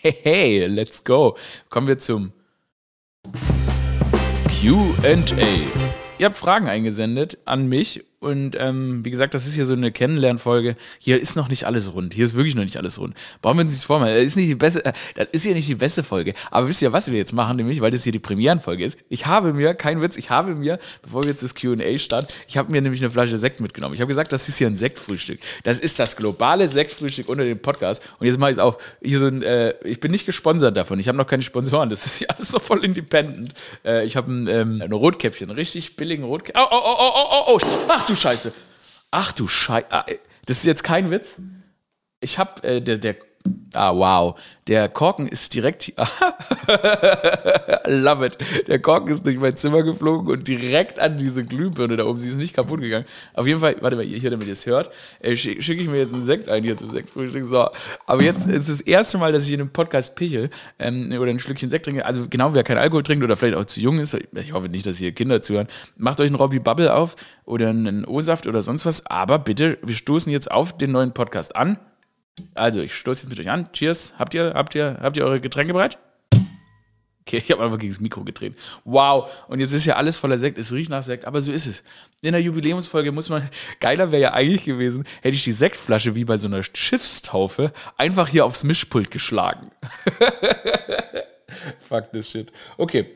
hey, 0.01 0.17
hey, 0.23 0.65
let's 0.65 1.05
go. 1.05 1.37
Kommen 1.69 1.87
wir 1.87 1.99
zum 1.99 2.33
QA. 4.49 5.15
Ihr 6.19 6.27
habt 6.27 6.39
Fragen 6.39 6.69
eingesendet 6.69 7.37
an 7.45 7.69
mich 7.69 8.03
und 8.21 8.55
ähm, 8.59 9.03
wie 9.03 9.11
gesagt, 9.11 9.33
das 9.33 9.47
ist 9.47 9.55
hier 9.55 9.65
so 9.65 9.73
eine 9.73 9.91
Kennenlernfolge. 9.91 10.77
Hier 10.99 11.19
ist 11.19 11.37
noch 11.37 11.49
nicht 11.49 11.65
alles 11.65 11.95
rund. 11.95 12.13
Hier 12.13 12.27
ist 12.27 12.35
wirklich 12.35 12.55
noch 12.55 12.65
nicht 12.65 12.77
alles 12.77 12.99
rund. 12.99 13.17
Brauchen 13.41 13.57
wir 13.57 13.63
uns 13.63 13.73
nicht 13.73 13.85
vormachen. 13.85 14.15
Das 14.15 14.27
ist, 14.27 14.37
nicht 14.37 14.51
die 14.51 14.57
beste, 14.57 14.85
äh, 14.85 14.93
das 15.15 15.29
ist 15.33 15.45
hier 15.45 15.55
nicht 15.55 15.69
die 15.69 15.75
beste 15.75 16.03
Folge. 16.03 16.35
Aber 16.51 16.69
wisst 16.69 16.83
ihr, 16.83 16.93
was 16.93 17.11
wir 17.11 17.17
jetzt 17.17 17.33
machen, 17.33 17.57
nämlich, 17.57 17.81
weil 17.81 17.91
das 17.91 18.05
hier 18.05 18.13
die 18.13 18.19
Premierenfolge 18.19 18.85
ist? 18.85 18.99
Ich 19.09 19.25
habe 19.25 19.55
mir, 19.55 19.73
kein 19.73 20.03
Witz, 20.03 20.19
ich 20.19 20.29
habe 20.29 20.55
mir, 20.55 20.79
bevor 21.01 21.23
wir 21.23 21.31
jetzt 21.31 21.43
das 21.43 21.55
QA 21.55 21.99
starten, 21.99 22.29
ich 22.47 22.59
habe 22.59 22.71
mir 22.71 22.83
nämlich 22.83 23.01
eine 23.01 23.11
Flasche 23.11 23.39
Sekt 23.39 23.61
mitgenommen. 23.61 23.95
Ich 23.95 24.03
habe 24.03 24.09
gesagt, 24.09 24.35
das 24.35 24.51
ist 24.51 24.59
hier 24.59 24.67
ein 24.67 24.77
Sektfrühstück. 24.77 25.41
Das 25.63 25.81
ist 25.81 25.99
das 25.99 26.15
globale 26.15 26.69
Sektfrühstück 26.69 27.27
unter 27.27 27.45
dem 27.45 27.61
Podcast. 27.61 28.03
Und 28.19 28.27
jetzt 28.27 28.39
mache 28.39 28.51
ich 28.51 28.59
es 28.59 28.63
auf. 28.63 28.77
Hier 29.01 29.19
so 29.19 29.29
ein, 29.29 29.43
äh, 29.43 29.73
ich 29.85 29.99
bin 29.99 30.11
nicht 30.11 30.27
gesponsert 30.27 30.77
davon. 30.77 30.99
Ich 30.99 31.09
habe 31.09 31.17
noch 31.17 31.27
keine 31.27 31.43
Sponsoren. 31.43 31.89
Das 31.89 32.05
ist 32.05 32.21
ja 32.21 32.29
alles 32.29 32.49
so 32.49 32.59
voll 32.59 32.85
independent. 32.85 33.55
Äh, 33.83 34.05
ich 34.05 34.17
habe 34.17 34.31
ein, 34.31 34.47
ähm, 34.47 34.83
ein 34.83 34.93
Rotkäppchen, 34.93 35.51
richtig 35.51 35.97
billigen 35.97 36.25
Rotkäppchen. 36.25 36.63
Oh, 36.63 36.69
oh, 36.71 36.83
oh, 36.85 36.97
oh, 36.99 37.13
oh, 37.15 37.45
oh, 37.47 37.59
oh. 37.63 37.79
Ach 37.89 38.10
du 38.11 38.17
Scheiße. 38.17 38.53
Ach 39.11 39.33
du 39.33 39.49
Scheiße. 39.49 39.87
Das 40.47 40.59
ist 40.59 40.65
jetzt 40.65 40.85
kein 40.85 41.11
Witz. 41.11 41.37
Ich 42.21 42.39
hab, 42.39 42.65
äh, 42.65 42.81
der, 42.81 42.99
der 42.99 43.17
Ah, 43.73 43.95
wow. 43.95 44.39
Der 44.67 44.89
Korken 44.89 45.29
ist 45.29 45.55
direkt. 45.55 45.93
Love 47.87 48.27
it. 48.27 48.39
Der 48.67 48.81
Korken 48.81 49.11
ist 49.11 49.25
durch 49.25 49.39
mein 49.39 49.57
Zimmer 49.57 49.83
geflogen 49.83 50.29
und 50.29 50.47
direkt 50.47 50.99
an 50.99 51.17
diese 51.19 51.45
Glühbirne 51.45 51.97
da 51.97 52.05
oben. 52.05 52.19
Sie 52.19 52.29
ist 52.29 52.37
nicht 52.37 52.55
kaputt 52.55 52.81
gegangen. 52.81 53.07
Auf 53.35 53.47
jeden 53.47 53.61
Fall, 53.61 53.77
warte 53.81 53.97
mal, 53.97 54.05
hier, 54.05 54.31
damit 54.31 54.47
ihr 54.47 54.53
es 54.53 54.67
hört, 54.67 54.91
äh, 55.21 55.37
schicke 55.37 55.63
schick 55.63 55.81
ich 55.81 55.89
mir 55.89 55.99
jetzt 55.99 56.13
einen 56.13 56.23
Sekt 56.23 56.49
ein 56.49 56.65
hier 56.65 56.77
zum 56.77 56.91
Sektfrühstück. 56.91 57.45
So. 57.45 57.69
Aber 58.07 58.23
jetzt 58.23 58.47
ist 58.47 58.69
das 58.69 58.81
erste 58.81 59.19
Mal, 59.19 59.33
dass 59.33 59.47
ich 59.47 59.53
in 59.53 59.61
einem 59.61 59.71
Podcast 59.71 60.17
pichel 60.17 60.51
ähm, 60.79 61.13
oder 61.19 61.31
ein 61.31 61.39
Schlückchen 61.39 61.71
Sekt 61.71 61.87
trinke. 61.87 62.05
Also, 62.05 62.27
genau, 62.29 62.55
wer 62.55 62.65
kein 62.65 62.79
Alkohol 62.79 63.05
trinkt 63.05 63.25
oder 63.25 63.37
vielleicht 63.37 63.57
auch 63.57 63.65
zu 63.65 63.81
jung 63.81 64.01
ist, 64.01 64.15
ich 64.35 64.53
hoffe 64.53 64.69
nicht, 64.69 64.87
dass 64.87 64.99
hier 64.99 65.13
Kinder 65.13 65.41
zuhören, 65.41 65.69
macht 65.97 66.21
euch 66.21 66.27
einen 66.27 66.37
Robbie 66.37 66.59
Bubble 66.59 66.93
auf 66.93 67.17
oder 67.45 67.71
einen 67.71 68.05
O-Saft 68.05 68.47
oder 68.47 68.63
sonst 68.63 68.85
was. 68.85 69.07
Aber 69.07 69.39
bitte, 69.39 69.79
wir 69.83 69.95
stoßen 69.95 70.31
jetzt 70.31 70.51
auf 70.51 70.77
den 70.77 70.93
neuen 70.93 71.15
Podcast 71.15 71.55
an. 71.55 71.79
Also, 72.55 72.81
ich 72.81 72.95
stoße 72.95 73.23
jetzt 73.23 73.31
mit 73.31 73.41
euch 73.41 73.51
an. 73.51 73.71
Cheers. 73.73 74.15
Habt 74.19 74.35
ihr, 74.35 74.53
habt 74.55 74.75
ihr, 74.75 74.99
habt 75.01 75.17
ihr 75.17 75.25
eure 75.25 75.41
Getränke 75.41 75.73
bereit? 75.73 75.99
Okay, 77.31 77.37
ich 77.37 77.51
habe 77.53 77.63
einfach 77.63 77.79
gegen 77.79 77.93
das 77.93 78.01
Mikro 78.01 78.25
gedreht. 78.25 78.57
Wow. 78.85 79.31
Und 79.47 79.61
jetzt 79.61 79.73
ist 79.73 79.85
ja 79.85 79.95
alles 79.95 80.19
voller 80.19 80.37
Sekt. 80.37 80.59
Es 80.59 80.73
riecht 80.73 80.91
nach 80.91 81.05
Sekt, 81.05 81.27
aber 81.27 81.41
so 81.41 81.53
ist 81.53 81.67
es. 81.67 81.85
In 82.23 82.33
der 82.33 82.43
Jubiläumsfolge 82.43 83.13
muss 83.13 83.29
man, 83.29 83.49
geiler 83.81 84.11
wäre 84.11 84.23
ja 84.23 84.33
eigentlich 84.33 84.65
gewesen, 84.65 85.05
hätte 85.23 85.37
ich 85.37 85.45
die 85.45 85.53
Sektflasche 85.53 86.17
wie 86.17 86.25
bei 86.25 86.39
so 86.39 86.49
einer 86.49 86.63
Schiffstaufe 86.63 87.73
einfach 87.97 88.27
hier 88.27 88.45
aufs 88.45 88.65
Mischpult 88.65 89.13
geschlagen. 89.13 89.71
Fuck 91.79 92.13
this 92.13 92.31
shit. 92.31 92.53
Okay. 92.79 93.07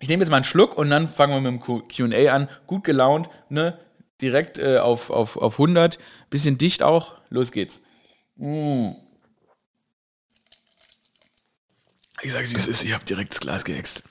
Ich 0.00 0.08
nehme 0.08 0.22
jetzt 0.22 0.30
mal 0.30 0.36
einen 0.36 0.44
Schluck 0.44 0.78
und 0.78 0.88
dann 0.90 1.06
fangen 1.06 1.34
wir 1.34 1.50
mit 1.50 1.62
dem 1.66 2.12
QA 2.12 2.32
an. 2.32 2.48
Gut 2.66 2.84
gelaunt, 2.84 3.28
ne? 3.50 3.78
Direkt 4.22 4.58
äh, 4.58 4.78
auf, 4.78 5.10
auf, 5.10 5.36
auf 5.36 5.54
100. 5.54 5.98
Bisschen 6.30 6.56
dicht 6.56 6.82
auch. 6.82 7.16
Los 7.28 7.52
geht's. 7.52 7.80
Ich 12.22 12.32
sage, 12.32 12.50
wie 12.50 12.54
es 12.54 12.66
ist, 12.66 12.82
ich 12.82 12.92
habe 12.92 13.04
direkt 13.04 13.32
das 13.32 13.40
Glas 13.40 13.64
gehext. 13.64 14.02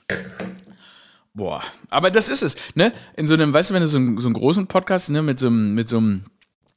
Boah, 1.34 1.62
aber 1.90 2.10
das 2.10 2.28
ist 2.28 2.42
es, 2.42 2.56
ne? 2.74 2.92
In 3.16 3.26
so 3.26 3.34
einem, 3.34 3.52
weißt 3.52 3.70
du, 3.70 3.74
wenn 3.74 3.82
du 3.82 3.88
so 3.88 3.96
einen, 3.98 4.18
so 4.20 4.28
einen 4.28 4.34
großen 4.34 4.68
Podcast, 4.68 5.10
ne, 5.10 5.20
mit 5.20 5.38
so 5.38 5.48
einem, 5.48 5.74
mit 5.74 5.88
so 5.88 5.98
einem, 5.98 6.26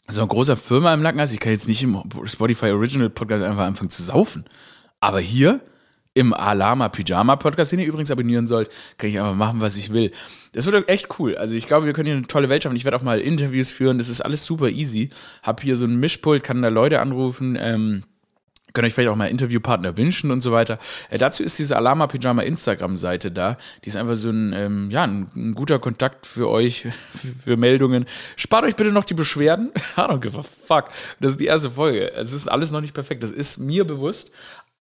so 0.10 0.22
einer 0.22 0.28
großen 0.28 0.58
Firma 0.58 0.94
im 0.94 1.02
Nacken 1.02 1.22
hast, 1.22 1.32
ich 1.32 1.40
kann 1.40 1.52
jetzt 1.52 1.68
nicht 1.68 1.84
im 1.84 2.02
Spotify 2.26 2.72
Original 2.72 3.10
Podcast 3.10 3.44
einfach 3.44 3.66
anfangen 3.66 3.92
zu 3.92 4.02
saufen. 4.02 4.46
Aber 5.00 5.20
hier, 5.20 5.62
im 6.18 6.34
Alama 6.34 6.90
Pyjama 6.90 7.36
Podcast, 7.36 7.72
den 7.72 7.80
ihr 7.80 7.86
übrigens 7.86 8.10
abonnieren 8.10 8.48
sollt, 8.48 8.72
kann 8.98 9.12
ich 9.12 9.20
einfach 9.20 9.36
machen, 9.36 9.62
was 9.62 9.78
ich 9.78 9.94
will. 9.94 10.10
Das 10.52 10.66
wird 10.66 10.90
echt 10.90 11.20
cool. 11.20 11.38
Also 11.38 11.54
ich 11.54 11.68
glaube, 11.68 11.86
wir 11.86 11.94
können 11.94 12.08
hier 12.08 12.16
eine 12.16 12.26
tolle 12.26 12.50
Welt 12.50 12.64
schaffen. 12.64 12.76
Ich 12.76 12.86
werde 12.86 12.98
auch 12.98 13.04
mal 13.04 13.20
Interviews 13.20 13.70
führen. 13.70 14.00
Das 14.00 14.10
ist 14.10 14.22
alles 14.22 14.44
super 14.44 14.70
easy. 14.70 15.12
Hab 15.44 15.62
hier 15.62 15.78
so 15.78 15.86
ein 15.86 16.00
Mischpult, 16.00 16.44
kann 16.44 16.64
da 16.64 16.70
Leute 16.70 17.02
anrufen. 17.02 17.56
Ähm, 17.62 18.02
könnt 18.74 18.88
euch 18.88 18.96
vielleicht 18.96 19.10
auch 19.10 19.16
mal 19.16 19.28
Interviewpartner 19.28 19.96
wünschen 19.96 20.32
und 20.32 20.42
so 20.42 20.52
weiter. 20.52 20.80
Äh, 21.12 21.20
dazu 21.20 21.44
ist 21.44 21.60
diese 21.60 21.78
Alama 21.78 22.08
Pyjama 22.08 22.42
Instagram-Seite 22.42 23.32
da. 23.32 23.58
Die 23.86 23.90
ist 23.90 23.96
einfach 23.96 24.16
so 24.16 24.32
ein, 24.32 24.54
ähm, 24.54 24.90
ja, 24.90 25.04
ein, 25.04 25.28
ein, 25.36 25.54
guter 25.54 25.78
Kontakt 25.78 26.26
für 26.26 26.50
euch, 26.50 26.88
für 27.44 27.58
Meldungen. 27.58 28.08
Spart 28.38 28.66
euch 28.66 28.76
bitte 28.76 28.92
noch 28.92 29.06
die 29.06 29.14
Beschwerden. 29.14 29.72
I 29.98 30.02
don't 30.02 30.20
give 30.20 30.36
a 30.36 30.42
fuck. 30.42 30.90
Das 31.20 31.34
ist 31.34 31.40
die 31.40 31.46
erste 31.46 31.70
Folge. 31.70 32.12
Es 32.14 32.34
ist 32.34 32.48
alles 32.48 32.72
noch 32.72 32.82
nicht 32.82 32.96
perfekt. 32.96 33.22
Das 33.22 33.30
ist 33.30 33.60
mir 33.60 33.86
bewusst. 33.86 34.32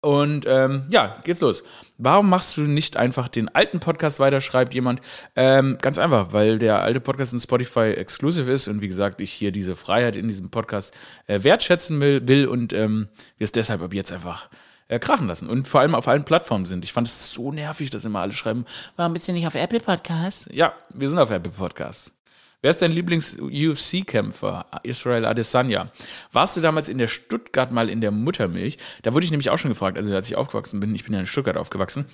Und 0.01 0.45
ähm, 0.47 0.85
ja, 0.89 1.15
geht's 1.25 1.41
los. 1.41 1.63
Warum 1.97 2.29
machst 2.29 2.55
du 2.55 2.61
nicht 2.61 2.95
einfach 2.95 3.27
den 3.27 3.49
alten 3.49 3.81
Podcast 3.81 4.21
weiter, 4.21 4.39
schreibt 4.39 4.73
jemand? 4.73 5.01
Ähm, 5.35 5.77
ganz 5.81 5.97
einfach, 5.97 6.31
weil 6.31 6.57
der 6.57 6.81
alte 6.81 7.01
Podcast 7.01 7.33
in 7.33 7.39
Spotify 7.39 7.91
exclusive 7.91 8.49
ist 8.49 8.69
und 8.69 8.81
wie 8.81 8.87
gesagt, 8.87 9.19
ich 9.19 9.31
hier 9.31 9.51
diese 9.51 9.75
Freiheit 9.75 10.15
in 10.15 10.27
diesem 10.27 10.49
Podcast 10.51 10.93
äh, 11.27 11.43
wertschätzen 11.43 11.99
will, 11.99 12.25
will 12.27 12.47
und 12.47 12.71
ähm, 12.71 13.09
wir 13.37 13.43
es 13.43 13.51
deshalb 13.51 13.81
ab 13.81 13.93
jetzt 13.93 14.13
einfach 14.13 14.49
äh, 14.87 14.99
krachen 14.99 15.27
lassen 15.27 15.49
und 15.49 15.67
vor 15.67 15.81
allem 15.81 15.95
auf 15.95 16.07
allen 16.07 16.23
Plattformen 16.23 16.65
sind. 16.65 16.85
Ich 16.85 16.93
fand 16.93 17.07
es 17.07 17.33
so 17.33 17.51
nervig, 17.51 17.89
dass 17.89 18.05
immer 18.05 18.19
alle 18.19 18.33
schreiben, 18.33 18.63
warum 18.95 19.13
bist 19.13 19.27
du 19.27 19.33
nicht 19.33 19.47
auf 19.47 19.55
Apple 19.55 19.81
Podcasts? 19.81 20.47
Ja, 20.51 20.73
wir 20.93 21.09
sind 21.09 21.19
auf 21.19 21.29
Apple 21.29 21.51
Podcasts. 21.51 22.13
Wer 22.61 22.71
ist 22.71 22.81
dein 22.81 22.91
Lieblings-UFC-Kämpfer? 22.91 24.65
Israel 24.83 25.23
Adesanya. 25.23 25.87
Warst 26.33 26.57
du 26.57 26.61
damals 26.61 26.89
in 26.89 26.97
der 26.97 27.07
Stuttgart 27.07 27.71
mal 27.71 27.89
in 27.89 28.01
der 28.01 28.11
Muttermilch? 28.11 28.77
Da 29.01 29.13
wurde 29.13 29.23
ich 29.23 29.31
nämlich 29.31 29.49
auch 29.49 29.57
schon 29.57 29.71
gefragt, 29.71 29.97
also 29.97 30.13
als 30.13 30.27
ich 30.27 30.35
aufgewachsen 30.35 30.81
bin, 30.81 30.93
ich 30.93 31.05
bin 31.05 31.13
ja 31.13 31.21
in 31.21 31.25
Stuttgart 31.25 31.55
aufgewachsen, 31.55 32.05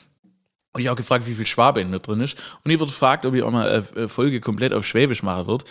und 0.76 0.82
ich 0.82 0.90
auch 0.90 0.96
gefragt, 0.98 1.26
wie 1.26 1.34
viel 1.34 1.46
Schwabe 1.46 1.80
in 1.80 1.90
mir 1.90 2.02
drin 2.02 2.20
ist. 2.20 2.38
Und 2.66 2.70
ihr 2.70 2.78
wird 2.78 2.90
gefragt, 2.90 3.26
ob 3.26 3.34
ich 3.34 3.44
auch 3.44 3.52
mal 3.52 3.86
eine 3.96 4.10
Folge 4.10 4.42
komplett 4.42 4.74
auf 4.74 4.86
Schwäbisch 4.86 5.24
machen 5.24 5.48
wird. 5.48 5.64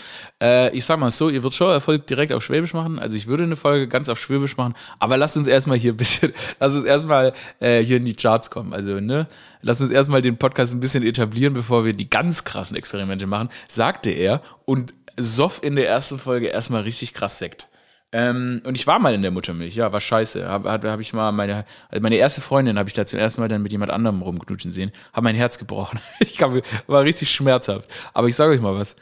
Äh, 0.42 0.74
ich 0.74 0.86
sag 0.86 0.98
mal 0.98 1.10
so, 1.10 1.28
ihr 1.28 1.42
wird 1.42 1.52
schon 1.52 1.70
Erfolg 1.70 2.06
direkt 2.06 2.32
auf 2.32 2.42
Schwäbisch 2.42 2.72
machen. 2.72 2.98
Also 2.98 3.14
ich 3.14 3.26
würde 3.26 3.42
eine 3.42 3.54
Folge 3.54 3.86
ganz 3.86 4.08
auf 4.08 4.18
Schwäbisch 4.18 4.56
machen, 4.56 4.72
aber 4.98 5.18
lasst 5.18 5.36
uns 5.36 5.46
erstmal 5.46 5.76
hier 5.76 5.92
ein 5.92 5.98
bisschen, 5.98 6.32
lasst 6.58 6.76
uns 6.76 6.86
erstmal 6.86 7.34
äh, 7.60 7.82
hier 7.82 7.98
in 7.98 8.06
die 8.06 8.14
Charts 8.14 8.50
kommen. 8.50 8.72
Also, 8.72 8.98
ne, 8.98 9.26
lasst 9.60 9.82
uns 9.82 9.90
erstmal 9.90 10.22
den 10.22 10.38
Podcast 10.38 10.72
ein 10.72 10.80
bisschen 10.80 11.04
etablieren, 11.04 11.52
bevor 11.52 11.84
wir 11.84 11.92
die 11.92 12.08
ganz 12.08 12.44
krassen 12.44 12.74
Experimente 12.74 13.26
machen, 13.26 13.50
sagte 13.68 14.08
er 14.08 14.40
und 14.64 14.94
soff 15.18 15.62
in 15.62 15.76
der 15.76 15.86
ersten 15.86 16.18
Folge 16.18 16.46
erstmal 16.46 16.80
richtig 16.80 17.12
krass 17.12 17.36
Sekt. 17.36 17.68
Ähm, 18.16 18.62
und 18.64 18.76
ich 18.76 18.86
war 18.86 19.00
mal 19.00 19.12
in 19.12 19.22
der 19.22 19.32
Muttermilch, 19.32 19.74
ja, 19.74 19.92
war 19.92 19.98
scheiße. 19.98 20.46
Habe 20.46 20.70
hab, 20.70 20.84
hab 20.84 21.00
ich 21.00 21.12
mal 21.12 21.32
meine, 21.32 21.64
also 21.88 22.00
meine 22.00 22.14
erste 22.14 22.40
Freundin 22.40 22.78
habe 22.78 22.88
ich 22.88 22.94
da 22.94 23.04
zum 23.04 23.18
ersten 23.18 23.40
Mal 23.40 23.48
dann 23.48 23.60
mit 23.60 23.72
jemand 23.72 23.90
anderem 23.90 24.22
rumknutschen 24.22 24.70
sehen, 24.70 24.92
habe 25.12 25.24
mein 25.24 25.34
Herz 25.34 25.58
gebrochen. 25.58 25.98
ich 26.20 26.36
kann, 26.36 26.62
war 26.86 27.02
richtig 27.02 27.32
schmerzhaft. 27.32 27.90
Aber 28.12 28.28
ich 28.28 28.36
sage 28.36 28.52
euch 28.52 28.60
mal 28.60 28.76
was. 28.76 28.94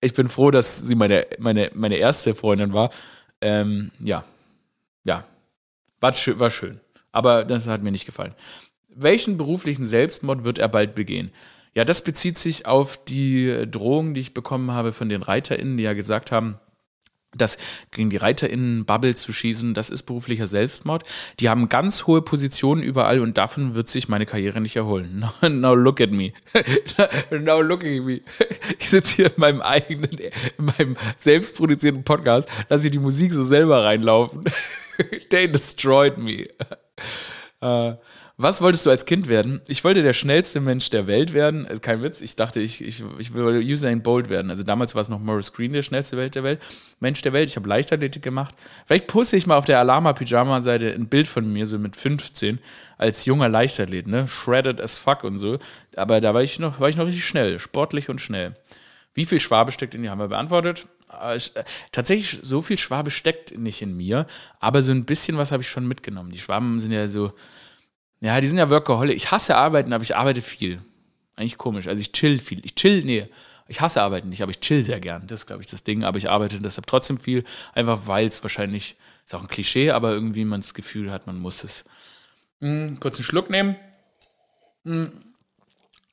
Ich 0.00 0.14
bin 0.14 0.30
froh, 0.30 0.50
dass 0.50 0.78
sie 0.78 0.94
meine, 0.94 1.26
meine, 1.38 1.70
meine 1.74 1.96
erste 1.96 2.34
Freundin 2.34 2.72
war. 2.72 2.88
Ähm, 3.42 3.90
ja, 4.00 4.24
ja, 5.04 5.24
war 6.00 6.14
war 6.14 6.50
schön. 6.50 6.80
Aber 7.12 7.44
das 7.44 7.66
hat 7.66 7.82
mir 7.82 7.92
nicht 7.92 8.06
gefallen. 8.06 8.32
Welchen 8.88 9.36
beruflichen 9.36 9.84
Selbstmord 9.84 10.44
wird 10.44 10.56
er 10.56 10.68
bald 10.68 10.94
begehen? 10.94 11.30
Ja, 11.74 11.84
das 11.84 12.02
bezieht 12.02 12.38
sich 12.38 12.64
auf 12.64 13.04
die 13.04 13.66
Drohung, 13.70 14.14
die 14.14 14.22
ich 14.22 14.32
bekommen 14.32 14.70
habe 14.70 14.94
von 14.94 15.10
den 15.10 15.22
ReiterInnen, 15.22 15.76
die 15.76 15.82
ja 15.82 15.92
gesagt 15.92 16.32
haben, 16.32 16.56
das 17.36 17.58
gegen 17.90 18.10
die 18.10 18.16
ReiterInnen 18.16 18.84
Bubble 18.84 19.14
zu 19.14 19.32
schießen, 19.32 19.74
das 19.74 19.90
ist 19.90 20.04
beruflicher 20.04 20.46
Selbstmord. 20.46 21.04
Die 21.40 21.48
haben 21.48 21.68
ganz 21.68 22.06
hohe 22.06 22.22
Positionen 22.22 22.82
überall 22.82 23.20
und 23.20 23.38
davon 23.38 23.74
wird 23.74 23.88
sich 23.88 24.08
meine 24.08 24.26
Karriere 24.26 24.60
nicht 24.60 24.76
erholen. 24.76 25.24
No, 25.44 25.48
now 25.48 25.74
look 25.74 26.00
at 26.00 26.10
me. 26.10 26.32
now 27.30 27.60
look 27.60 27.84
at 27.84 28.02
me. 28.02 28.20
Ich 28.78 28.90
sitze 28.90 29.16
hier 29.16 29.26
in 29.26 29.32
meinem 29.36 29.60
eigenen, 29.60 30.10
in 30.10 30.64
meinem 30.64 30.96
selbstproduzierten 31.18 32.04
Podcast, 32.04 32.48
lasse 32.68 32.86
ich 32.86 32.92
die 32.92 32.98
Musik 32.98 33.32
so 33.32 33.42
selber 33.42 33.84
reinlaufen. 33.84 34.42
They 35.30 35.50
destroyed 35.50 36.18
me. 36.18 36.46
Uh, 37.62 37.94
was 38.36 38.60
wolltest 38.60 38.84
du 38.84 38.90
als 38.90 39.06
Kind 39.06 39.28
werden? 39.28 39.60
Ich 39.68 39.84
wollte 39.84 40.02
der 40.02 40.12
schnellste 40.12 40.60
Mensch 40.60 40.90
der 40.90 41.06
Welt 41.06 41.34
werden. 41.34 41.66
Also 41.68 41.80
kein 41.80 42.02
Witz. 42.02 42.20
Ich 42.20 42.34
dachte, 42.34 42.58
ich, 42.58 42.82
ich, 42.82 43.04
ich 43.18 43.32
will 43.32 43.62
Usain 43.62 44.02
Bolt 44.02 44.28
werden. 44.28 44.50
Also 44.50 44.64
damals 44.64 44.96
war 44.96 45.02
es 45.02 45.08
noch 45.08 45.20
Morris 45.20 45.52
Green, 45.52 45.72
der 45.72 45.82
schnellste 45.82 46.16
Welt 46.16 46.34
der 46.34 46.42
Welt. 46.42 46.60
Mensch 46.98 47.22
der 47.22 47.32
Welt. 47.32 47.48
Ich 47.48 47.54
habe 47.54 47.68
Leichtathletik 47.68 48.22
gemacht. 48.22 48.52
Vielleicht 48.86 49.06
poste 49.06 49.36
ich 49.36 49.46
mal 49.46 49.56
auf 49.56 49.66
der 49.66 49.78
Alama 49.78 50.14
Pyjama 50.14 50.60
Seite 50.62 50.92
ein 50.92 51.06
Bild 51.06 51.28
von 51.28 51.52
mir, 51.52 51.64
so 51.64 51.78
mit 51.78 51.94
15, 51.94 52.58
als 52.98 53.24
junger 53.24 53.48
Leichtathlet, 53.48 54.08
ne? 54.08 54.26
Shredded 54.26 54.80
as 54.80 54.98
fuck 54.98 55.22
und 55.22 55.38
so. 55.38 55.60
Aber 55.94 56.20
da 56.20 56.34
war 56.34 56.42
ich 56.42 56.58
noch, 56.58 56.80
war 56.80 56.88
ich 56.88 56.96
noch 56.96 57.06
richtig 57.06 57.24
schnell, 57.24 57.60
sportlich 57.60 58.08
und 58.08 58.20
schnell. 58.20 58.56
Wie 59.14 59.26
viel 59.26 59.38
Schwabe 59.38 59.70
steckt 59.70 59.94
in 59.94 60.02
dir, 60.02 60.10
haben 60.10 60.18
wir 60.18 60.28
beantwortet. 60.28 60.88
Äh, 61.22 61.38
tatsächlich, 61.92 62.40
so 62.42 62.62
viel 62.62 62.78
Schwabe 62.78 63.12
steckt 63.12 63.56
nicht 63.56 63.80
in 63.80 63.96
mir, 63.96 64.26
aber 64.58 64.82
so 64.82 64.90
ein 64.90 65.04
bisschen 65.04 65.36
was 65.36 65.52
habe 65.52 65.62
ich 65.62 65.68
schon 65.68 65.86
mitgenommen. 65.86 66.32
Die 66.32 66.40
Schwaben 66.40 66.80
sind 66.80 66.90
ja 66.90 67.06
so, 67.06 67.32
ja, 68.24 68.40
die 68.40 68.46
sind 68.46 68.56
ja 68.56 68.70
Workaholic. 68.70 69.14
Ich 69.16 69.30
hasse 69.30 69.54
Arbeiten, 69.54 69.92
aber 69.92 70.02
ich 70.02 70.16
arbeite 70.16 70.40
viel. 70.40 70.80
Eigentlich 71.36 71.58
komisch. 71.58 71.88
Also 71.88 72.00
ich 72.00 72.10
chill 72.12 72.38
viel. 72.38 72.64
Ich 72.64 72.74
chill, 72.74 73.04
nee, 73.04 73.28
ich 73.68 73.82
hasse 73.82 74.00
Arbeiten 74.00 74.30
nicht, 74.30 74.42
aber 74.42 74.50
ich 74.50 74.60
chill 74.60 74.82
sehr 74.82 74.98
gern. 74.98 75.26
Das 75.26 75.40
ist, 75.40 75.46
glaube 75.46 75.62
ich, 75.62 75.68
das 75.68 75.84
Ding. 75.84 76.04
Aber 76.04 76.16
ich 76.16 76.30
arbeite 76.30 76.58
deshalb 76.58 76.86
trotzdem 76.86 77.18
viel, 77.18 77.44
einfach 77.74 78.06
weil 78.06 78.26
es 78.26 78.42
wahrscheinlich, 78.42 78.96
ist 79.26 79.34
auch 79.34 79.42
ein 79.42 79.48
Klischee, 79.48 79.90
aber 79.90 80.12
irgendwie 80.12 80.46
man 80.46 80.62
das 80.62 80.72
Gefühl 80.72 81.12
hat, 81.12 81.26
man 81.26 81.38
muss 81.38 81.64
es. 81.64 81.84
Hm, 82.62 82.98
kurz 82.98 83.16
einen 83.16 83.24
Schluck 83.24 83.50
nehmen. 83.50 83.76
Hm. 84.86 85.12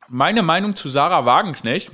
Meine 0.09 0.41
Meinung 0.41 0.75
zu 0.75 0.89
Sarah 0.89 1.25
Wagenknecht. 1.25 1.93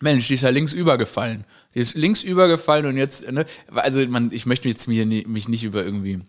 Mensch, 0.00 0.28
die 0.28 0.34
ist 0.34 0.44
ja 0.44 0.48
links 0.48 0.72
übergefallen. 0.72 1.44
Die 1.74 1.80
ist 1.80 1.94
links 1.94 2.22
übergefallen 2.22 2.86
und 2.86 2.96
jetzt, 2.96 3.30
ne, 3.30 3.44
also 3.74 4.00
man, 4.06 4.32
ich 4.32 4.46
möchte 4.46 4.66
jetzt 4.66 4.88
mich 4.88 5.46
nicht 5.48 5.64
über 5.64 5.84
irgendwie 5.84 6.20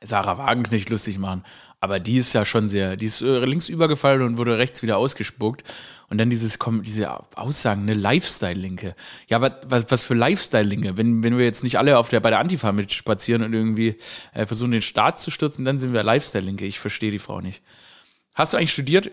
Sarah 0.00 0.38
Wagenknecht 0.38 0.88
lustig 0.88 1.18
machen. 1.18 1.44
Aber 1.80 2.00
die 2.00 2.16
ist 2.16 2.32
ja 2.32 2.44
schon 2.44 2.68
sehr, 2.68 2.96
die 2.96 3.06
ist 3.06 3.22
äh, 3.22 3.44
links 3.44 3.68
übergefallen 3.68 4.22
und 4.22 4.38
wurde 4.38 4.58
rechts 4.58 4.82
wieder 4.82 4.98
ausgespuckt. 4.98 5.62
Und 6.10 6.18
dann 6.18 6.30
dieses, 6.30 6.58
diese 6.82 7.36
Aussagen, 7.36 7.82
eine 7.82 7.92
Lifestyle-Linke. 7.92 8.94
Ja, 9.28 9.36
aber 9.36 9.60
was, 9.66 9.90
was 9.90 10.02
für 10.02 10.14
Lifestyle-Linke? 10.14 10.96
Wenn, 10.96 11.22
wenn 11.22 11.36
wir 11.36 11.44
jetzt 11.44 11.62
nicht 11.62 11.78
alle 11.78 11.98
auf 11.98 12.08
der, 12.08 12.20
bei 12.20 12.30
der 12.30 12.38
Antifa 12.38 12.72
mitspazieren 12.72 13.42
und 13.42 13.52
irgendwie 13.52 13.96
äh, 14.32 14.46
versuchen, 14.46 14.72
den 14.72 14.82
Staat 14.82 15.18
zu 15.18 15.30
stürzen, 15.30 15.64
dann 15.64 15.78
sind 15.78 15.92
wir 15.92 16.02
Lifestyle-Linke. 16.02 16.64
Ich 16.64 16.78
verstehe 16.78 17.10
die 17.10 17.18
Frau 17.18 17.40
nicht. 17.40 17.62
Hast 18.34 18.52
du 18.52 18.56
eigentlich 18.56 18.72
studiert? 18.72 19.10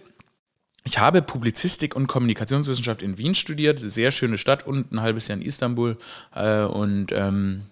ich 0.85 0.99
habe 0.99 1.21
Publizistik 1.23 1.95
und 1.95 2.07
Kommunikationswissenschaft 2.07 3.01
in 3.01 3.17
Wien 3.17 3.33
studiert, 3.33 3.79
sehr 3.79 4.11
schöne 4.11 4.37
Stadt 4.37 4.65
und 4.65 4.91
ein 4.91 5.01
halbes 5.01 5.27
Jahr 5.27 5.37
in 5.37 5.43
Istanbul. 5.43 5.97
Äh, 6.33 6.61
und 6.61 7.07
ähm, 7.11 7.63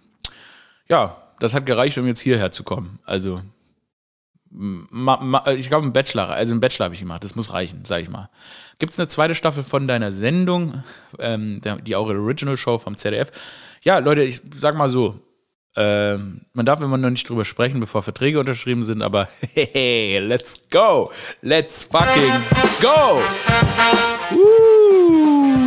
ja, 0.89 1.15
das 1.39 1.53
hat 1.53 1.65
gereicht, 1.65 1.97
um 1.99 2.07
jetzt 2.07 2.21
hierher 2.21 2.51
zu 2.51 2.63
kommen. 2.63 2.99
Also 3.05 3.41
ich 5.55 5.67
glaube, 5.67 5.87
ein 5.87 5.93
Bachelor, 5.93 6.29
also 6.29 6.53
ein 6.53 6.59
Bachelor 6.59 6.85
habe 6.85 6.95
ich 6.95 7.01
gemacht, 7.01 7.23
das 7.23 7.35
muss 7.35 7.53
reichen, 7.53 7.85
sage 7.85 8.03
ich 8.03 8.09
mal. 8.09 8.29
Gibt 8.79 8.93
es 8.93 8.99
eine 8.99 9.07
zweite 9.07 9.35
Staffel 9.35 9.63
von 9.63 9.87
deiner 9.87 10.11
Sendung, 10.11 10.83
ähm, 11.19 11.61
die 11.85 11.95
Aurel 11.95 12.19
Original 12.19 12.57
Show 12.57 12.77
vom 12.77 12.97
ZDF? 12.97 13.31
Ja, 13.81 13.99
Leute, 13.99 14.23
ich 14.23 14.41
sag 14.59 14.75
mal 14.75 14.89
so, 14.89 15.19
äh, 15.75 16.17
man 16.17 16.65
darf 16.65 16.81
immer 16.81 16.97
noch 16.97 17.09
nicht 17.09 17.27
drüber 17.27 17.45
sprechen, 17.45 17.79
bevor 17.79 18.03
Verträge 18.03 18.39
unterschrieben 18.39 18.83
sind, 18.83 19.01
aber 19.01 19.27
hey, 19.53 20.19
let's 20.19 20.59
go! 20.69 21.11
Let's 21.41 21.83
fucking 21.83 22.31
go! 22.79 23.21
Woo! 24.29 25.63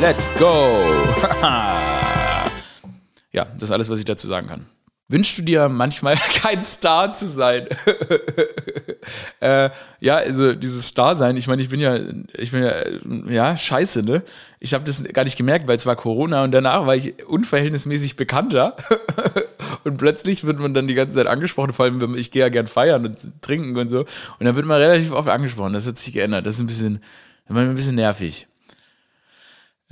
Let's 0.00 0.30
go! 0.38 0.78
ja, 3.32 3.44
das 3.54 3.62
ist 3.62 3.72
alles, 3.72 3.90
was 3.90 3.98
ich 3.98 4.04
dazu 4.04 4.28
sagen 4.28 4.46
kann. 4.46 4.66
Wünschst 5.10 5.38
du 5.38 5.42
dir 5.42 5.68
manchmal 5.68 6.14
kein 6.34 6.62
Star 6.62 7.10
zu 7.10 7.26
sein? 7.26 7.66
äh, 9.40 9.68
ja, 9.98 10.16
also 10.16 10.54
dieses 10.54 10.86
Star 10.86 11.16
sein, 11.16 11.36
ich 11.36 11.48
meine, 11.48 11.60
ich 11.60 11.68
bin 11.68 11.80
ja, 11.80 11.98
ich 12.38 12.52
bin 12.52 12.62
ja, 12.62 12.84
ja, 13.28 13.56
scheiße, 13.56 14.04
ne? 14.04 14.22
Ich 14.60 14.72
habe 14.72 14.84
das 14.84 15.02
gar 15.02 15.24
nicht 15.24 15.36
gemerkt, 15.36 15.66
weil 15.66 15.74
es 15.74 15.84
war 15.84 15.96
Corona 15.96 16.44
und 16.44 16.52
danach 16.52 16.86
war 16.86 16.94
ich 16.94 17.26
unverhältnismäßig 17.26 18.14
bekannter. 18.14 18.76
und 19.84 19.96
plötzlich 19.98 20.44
wird 20.44 20.60
man 20.60 20.74
dann 20.74 20.86
die 20.86 20.94
ganze 20.94 21.16
Zeit 21.16 21.26
angesprochen, 21.26 21.72
vor 21.72 21.86
allem, 21.86 22.14
ich 22.14 22.30
gehe 22.30 22.42
ja 22.42 22.48
gern 22.48 22.68
feiern 22.68 23.04
und 23.04 23.42
trinken 23.42 23.76
und 23.76 23.88
so. 23.88 24.00
Und 24.00 24.46
dann 24.46 24.54
wird 24.54 24.66
man 24.66 24.80
relativ 24.80 25.10
oft 25.10 25.28
angesprochen. 25.28 25.72
Das 25.72 25.88
hat 25.88 25.98
sich 25.98 26.12
geändert. 26.12 26.46
Das 26.46 26.54
ist 26.54 26.60
ein 26.60 26.68
bisschen, 26.68 27.02
ein 27.48 27.74
bisschen 27.74 27.96
nervig. 27.96 28.46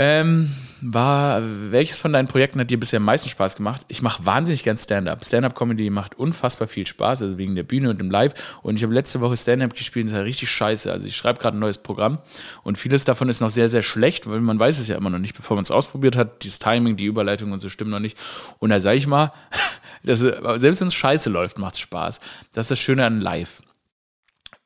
Ähm, 0.01 0.55
war, 0.81 1.43
welches 1.43 1.99
von 1.99 2.13
deinen 2.13 2.29
Projekten 2.29 2.61
hat 2.61 2.71
dir 2.71 2.79
bisher 2.79 2.99
am 2.99 3.05
meisten 3.05 3.29
Spaß 3.29 3.57
gemacht? 3.57 3.85
Ich 3.89 4.01
mache 4.01 4.25
wahnsinnig 4.25 4.63
gern 4.63 4.77
Stand-up. 4.77 5.25
Stand-up-Comedy 5.25 5.91
macht 5.91 6.17
unfassbar 6.17 6.69
viel 6.69 6.87
Spaß, 6.87 7.23
also 7.23 7.37
wegen 7.37 7.57
der 7.57 7.65
Bühne 7.65 7.91
und 7.91 7.99
dem 7.99 8.09
Live. 8.09 8.59
Und 8.63 8.77
ich 8.77 8.85
habe 8.85 8.95
letzte 8.95 9.21
Woche 9.21 9.37
Stand-up 9.37 9.75
gespielt 9.75 10.05
und 10.05 10.13
das 10.13 10.19
war 10.19 10.25
richtig 10.25 10.51
scheiße. 10.51 10.93
Also 10.93 11.05
ich 11.05 11.17
schreibe 11.17 11.41
gerade 11.41 11.57
ein 11.57 11.61
neues 11.61 11.79
Programm 11.79 12.19
und 12.63 12.79
vieles 12.79 13.05
davon 13.05 13.29
ist 13.29 13.41
noch 13.41 13.51
sehr, 13.51 13.69
sehr 13.69 13.83
schlecht, 13.83 14.31
weil 14.31 14.41
man 14.41 14.61
weiß 14.61 14.79
es 14.79 14.87
ja 14.87 14.97
immer 14.97 15.11
noch 15.11 15.19
nicht, 15.19 15.37
bevor 15.37 15.57
man 15.57 15.65
es 15.65 15.73
ausprobiert 15.73 16.17
hat. 16.17 16.45
Das 16.45 16.61
Timing, 16.61 16.97
die 16.97 17.07
Überleitung 17.07 17.51
und 17.51 17.59
so 17.59 17.69
stimmen 17.69 17.91
noch 17.91 17.99
nicht. 17.99 18.17
Und 18.61 18.71
da 18.71 18.79
sage 18.79 18.99
ich 18.99 19.09
mal, 19.09 19.33
das, 20.05 20.21
selbst 20.21 20.81
wenn 20.81 20.89
es 20.89 20.95
scheiße 20.95 21.29
läuft, 21.29 21.59
macht 21.59 21.75
es 21.75 21.81
Spaß. 21.81 22.21
Das 22.53 22.67
ist 22.67 22.71
das 22.71 22.79
Schöne 22.79 23.05
an 23.05 23.21
Live. 23.21 23.63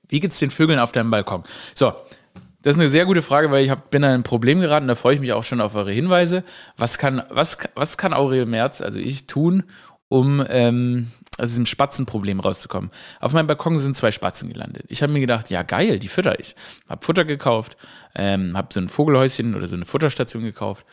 Wie 0.09 0.21
geht's 0.21 0.39
den 0.39 0.51
Vögeln 0.51 0.79
auf 0.79 0.93
deinem 0.93 1.11
Balkon? 1.11 1.43
So, 1.75 1.95
das 2.63 2.77
ist 2.77 2.81
eine 2.81 2.89
sehr 2.89 3.07
gute 3.07 3.23
Frage, 3.23 3.51
weil 3.51 3.65
ich 3.65 3.71
hab, 3.71 3.91
bin 3.91 4.05
an 4.05 4.13
ein 4.13 4.23
Problem 4.23 4.61
geraten, 4.61 4.87
da 4.87 4.95
freue 4.95 5.15
ich 5.15 5.21
mich 5.21 5.33
auch 5.33 5.45
schon 5.45 5.61
auf 5.61 5.75
eure 5.75 5.91
Hinweise. 5.91 6.45
Was 6.77 6.97
kann, 6.97 7.23
was, 7.29 7.59
was 7.75 7.99
kann 7.99 8.15
Aurel 8.15 8.47
Merz, 8.47 8.81
also 8.81 8.99
ich, 8.99 9.27
tun, 9.27 9.65
um 10.09 10.45
ähm, 10.49 11.11
aus 11.39 11.51
diesem 11.51 11.67
Spatzenproblem 11.67 12.39
rauszukommen? 12.39 12.91
Auf 13.21 13.33
meinem 13.33 13.49
Balkon 13.49 13.79
sind 13.79 13.97
zwei 13.97 14.13
Spatzen 14.13 14.53
gelandet. 14.53 14.85
Ich 14.89 15.03
habe 15.03 15.13
mir 15.13 15.21
gedacht, 15.21 15.51
ja 15.51 15.63
geil, 15.63 15.99
die 15.99 16.09
fütter 16.09 16.39
ich. 16.39 16.55
Hab 16.89 17.05
Futter 17.05 17.25
gekauft, 17.25 17.77
ähm, 18.15 18.57
hab 18.57 18.73
so 18.73 18.81
ein 18.81 18.89
Vogelhäuschen 18.89 19.57
oder 19.57 19.67
so 19.67 19.75
eine 19.75 19.85
Futterstation 19.85 20.45
gekauft. 20.45 20.87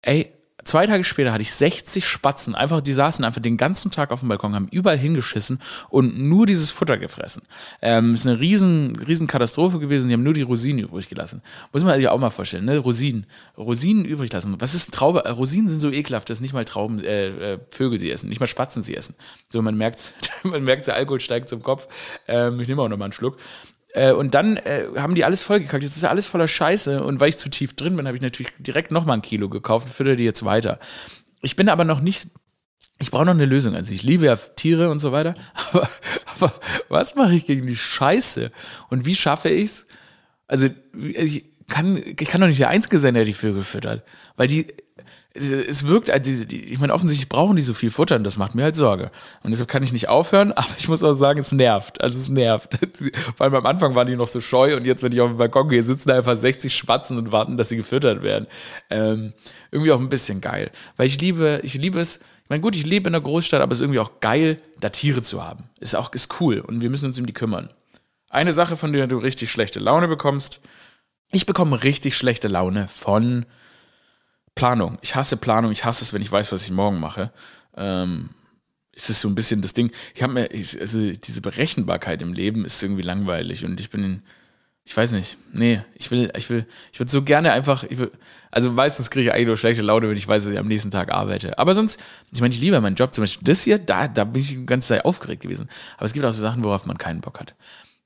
Ey, 0.00 0.32
Zwei 0.64 0.86
Tage 0.86 1.04
später 1.04 1.32
hatte 1.32 1.42
ich 1.42 1.52
60 1.52 2.04
Spatzen, 2.04 2.54
einfach, 2.54 2.80
die 2.80 2.92
saßen 2.92 3.24
einfach 3.24 3.40
den 3.40 3.56
ganzen 3.56 3.90
Tag 3.90 4.10
auf 4.10 4.20
dem 4.20 4.28
Balkon, 4.28 4.54
haben 4.54 4.68
überall 4.70 4.98
hingeschissen 4.98 5.60
und 5.88 6.18
nur 6.18 6.46
dieses 6.46 6.70
Futter 6.70 6.98
gefressen. 6.98 7.42
Ähm, 7.80 8.14
ist 8.14 8.26
eine 8.26 8.40
riesen, 8.40 8.96
riesen 8.96 9.28
Katastrophe 9.28 9.78
gewesen, 9.78 10.08
die 10.08 10.14
haben 10.14 10.24
nur 10.24 10.34
die 10.34 10.42
Rosinen 10.42 10.84
übrig 10.84 11.08
gelassen. 11.08 11.42
Muss 11.72 11.84
man 11.84 11.96
sich 11.96 12.08
auch 12.08 12.18
mal 12.18 12.30
vorstellen, 12.30 12.64
ne? 12.64 12.78
Rosinen. 12.78 13.26
Rosinen 13.56 14.04
übrig 14.04 14.32
lassen. 14.32 14.56
Was 14.58 14.74
ist 14.74 14.92
Traube? 14.92 15.24
Äh, 15.24 15.30
Rosinen 15.30 15.68
sind 15.68 15.78
so 15.78 15.90
ekelhaft, 15.90 16.28
dass 16.28 16.40
nicht 16.40 16.54
mal 16.54 16.64
Trauben, 16.64 17.02
äh, 17.04 17.54
äh, 17.54 17.58
Vögel 17.70 17.98
sie 17.98 18.10
essen, 18.10 18.28
nicht 18.28 18.40
mal 18.40 18.46
Spatzen 18.46 18.82
sie 18.82 18.96
essen. 18.96 19.14
So, 19.50 19.62
man 19.62 19.76
merkt, 19.76 20.12
man 20.42 20.64
merkt, 20.64 20.88
der 20.88 20.96
Alkohol 20.96 21.20
steigt 21.20 21.48
zum 21.48 21.62
Kopf. 21.62 21.86
Ähm, 22.26 22.60
ich 22.60 22.68
nehme 22.68 22.82
auch 22.82 22.88
noch 22.88 22.98
mal 22.98 23.04
einen 23.04 23.12
Schluck. 23.12 23.38
Äh, 23.92 24.12
und 24.12 24.34
dann 24.34 24.56
äh, 24.58 24.86
haben 24.96 25.14
die 25.14 25.24
alles 25.24 25.42
vollgekackt. 25.42 25.82
Jetzt 25.82 25.96
ist 25.96 26.02
ja 26.02 26.10
alles 26.10 26.26
voller 26.26 26.48
Scheiße. 26.48 27.02
Und 27.02 27.20
weil 27.20 27.30
ich 27.30 27.38
zu 27.38 27.48
tief 27.48 27.74
drin 27.74 27.96
bin, 27.96 28.06
habe 28.06 28.16
ich 28.16 28.22
natürlich 28.22 28.52
direkt 28.58 28.90
nochmal 28.90 29.18
ein 29.18 29.22
Kilo 29.22 29.48
gekauft 29.48 29.86
und 29.86 29.92
fütter 29.92 30.16
die 30.16 30.24
jetzt 30.24 30.44
weiter. 30.44 30.78
Ich 31.40 31.56
bin 31.56 31.68
aber 31.68 31.84
noch 31.84 32.00
nicht. 32.00 32.28
Ich 32.98 33.10
brauche 33.10 33.24
noch 33.24 33.34
eine 33.34 33.46
Lösung. 33.46 33.74
Also 33.74 33.94
ich 33.94 34.02
liebe 34.02 34.26
ja 34.26 34.36
Tiere 34.36 34.90
und 34.90 34.98
so 34.98 35.12
weiter. 35.12 35.34
Aber, 35.72 35.88
aber 36.36 36.54
was 36.88 37.14
mache 37.14 37.34
ich 37.34 37.46
gegen 37.46 37.66
die 37.66 37.76
Scheiße? 37.76 38.52
Und 38.90 39.04
wie 39.04 39.14
schaffe 39.14 39.48
ich 39.48 39.64
es? 39.70 39.86
Also 40.46 40.68
ich 40.96 41.44
kann, 41.68 41.96
ich 41.96 42.16
kann 42.16 42.40
doch 42.40 42.48
nicht 42.48 42.60
der 42.60 42.70
Einzige 42.70 42.98
sein, 42.98 43.14
der 43.14 43.24
die 43.24 43.34
Vögel 43.34 43.62
füttert. 43.62 44.04
Weil 44.36 44.48
die 44.48 44.68
es 45.38 45.86
wirkt, 45.86 46.10
also 46.10 46.30
ich 46.30 46.78
meine, 46.78 46.92
offensichtlich 46.92 47.28
brauchen 47.28 47.56
die 47.56 47.62
so 47.62 47.74
viel 47.74 47.90
Futter 47.90 48.16
und 48.16 48.24
das 48.24 48.36
macht 48.36 48.54
mir 48.54 48.64
halt 48.64 48.76
Sorge. 48.76 49.10
Und 49.42 49.50
deshalb 49.50 49.68
kann 49.68 49.82
ich 49.82 49.92
nicht 49.92 50.08
aufhören, 50.08 50.52
aber 50.56 50.68
ich 50.78 50.88
muss 50.88 51.02
auch 51.02 51.12
sagen, 51.12 51.40
es 51.40 51.52
nervt. 51.52 52.00
Also 52.00 52.16
es 52.16 52.28
nervt. 52.28 52.78
Vor 53.36 53.44
allem 53.44 53.54
am 53.54 53.66
Anfang 53.66 53.94
waren 53.94 54.06
die 54.06 54.16
noch 54.16 54.26
so 54.26 54.40
scheu 54.40 54.76
und 54.76 54.84
jetzt, 54.84 55.02
wenn 55.02 55.12
ich 55.12 55.20
auf 55.20 55.30
den 55.30 55.38
Balkon 55.38 55.68
gehe, 55.68 55.82
sitzen 55.82 56.08
da 56.08 56.16
einfach 56.16 56.36
60 56.36 56.74
Spatzen 56.74 57.18
und 57.18 57.32
warten, 57.32 57.56
dass 57.56 57.68
sie 57.68 57.76
gefüttert 57.76 58.22
werden. 58.22 58.46
Ähm, 58.90 59.32
irgendwie 59.70 59.92
auch 59.92 60.00
ein 60.00 60.08
bisschen 60.08 60.40
geil. 60.40 60.70
Weil 60.96 61.06
ich 61.06 61.20
liebe, 61.20 61.60
ich 61.62 61.74
liebe 61.74 62.00
es, 62.00 62.16
ich 62.16 62.50
meine, 62.50 62.62
gut, 62.62 62.74
ich 62.74 62.86
lebe 62.86 63.08
in 63.08 63.14
einer 63.14 63.22
Großstadt, 63.22 63.60
aber 63.60 63.72
es 63.72 63.78
ist 63.78 63.82
irgendwie 63.82 64.00
auch 64.00 64.20
geil, 64.20 64.60
da 64.80 64.88
Tiere 64.88 65.22
zu 65.22 65.44
haben. 65.44 65.64
Ist 65.80 65.94
auch, 65.94 66.12
ist 66.12 66.40
cool 66.40 66.60
und 66.60 66.80
wir 66.80 66.90
müssen 66.90 67.06
uns 67.06 67.18
um 67.18 67.26
die 67.26 67.34
kümmern. 67.34 67.68
Eine 68.30 68.52
Sache, 68.52 68.76
von 68.76 68.92
der 68.92 69.06
du 69.06 69.18
richtig 69.18 69.50
schlechte 69.50 69.78
Laune 69.78 70.08
bekommst, 70.08 70.60
ich 71.30 71.44
bekomme 71.44 71.82
richtig 71.82 72.16
schlechte 72.16 72.48
Laune 72.48 72.88
von 72.88 73.44
Planung. 74.58 74.98
Ich 75.02 75.14
hasse 75.14 75.36
Planung. 75.36 75.70
Ich 75.70 75.84
hasse 75.84 76.02
es, 76.02 76.12
wenn 76.12 76.20
ich 76.20 76.32
weiß, 76.32 76.50
was 76.50 76.64
ich 76.64 76.72
morgen 76.72 76.98
mache. 76.98 77.30
Ähm, 77.76 78.30
ist 78.92 79.08
es 79.08 79.20
so 79.20 79.28
ein 79.28 79.36
bisschen 79.36 79.62
das 79.62 79.72
Ding. 79.72 79.92
Ich 80.16 80.22
habe 80.24 80.32
mir, 80.32 80.50
also 80.80 81.12
diese 81.12 81.40
Berechenbarkeit 81.40 82.20
im 82.22 82.32
Leben 82.32 82.64
ist 82.64 82.82
irgendwie 82.82 83.02
langweilig 83.02 83.64
und 83.64 83.78
ich 83.78 83.88
bin, 83.88 84.22
ich 84.84 84.96
weiß 84.96 85.12
nicht, 85.12 85.38
nee, 85.52 85.80
ich 85.94 86.10
will, 86.10 86.32
ich 86.36 86.50
will, 86.50 86.66
ich 86.92 86.98
würde 86.98 87.08
so 87.08 87.22
gerne 87.22 87.52
einfach, 87.52 87.84
will, 87.88 88.10
also 88.50 88.72
meistens 88.72 89.10
kriege 89.10 89.28
ich 89.28 89.32
eigentlich 89.32 89.46
nur 89.46 89.56
schlechte 89.56 89.82
Laune, 89.82 90.08
wenn 90.08 90.16
ich 90.16 90.26
weiß, 90.26 90.42
dass 90.42 90.52
ich 90.52 90.58
am 90.58 90.66
nächsten 90.66 90.90
Tag 90.90 91.12
arbeite. 91.12 91.56
Aber 91.56 91.76
sonst, 91.76 92.00
ich 92.32 92.40
meine, 92.40 92.52
ich 92.52 92.60
liebe 92.60 92.80
meinen 92.80 92.96
Job, 92.96 93.14
zum 93.14 93.22
Beispiel 93.22 93.46
das 93.46 93.62
hier, 93.62 93.78
da, 93.78 94.08
da 94.08 94.24
bin 94.24 94.42
ich 94.42 94.48
die 94.48 94.66
ganze 94.66 94.88
Zeit 94.88 95.04
aufgeregt 95.04 95.42
gewesen. 95.42 95.68
Aber 95.98 96.06
es 96.06 96.12
gibt 96.12 96.24
auch 96.26 96.32
so 96.32 96.42
Sachen, 96.42 96.64
worauf 96.64 96.84
man 96.84 96.98
keinen 96.98 97.20
Bock 97.20 97.38
hat. 97.38 97.54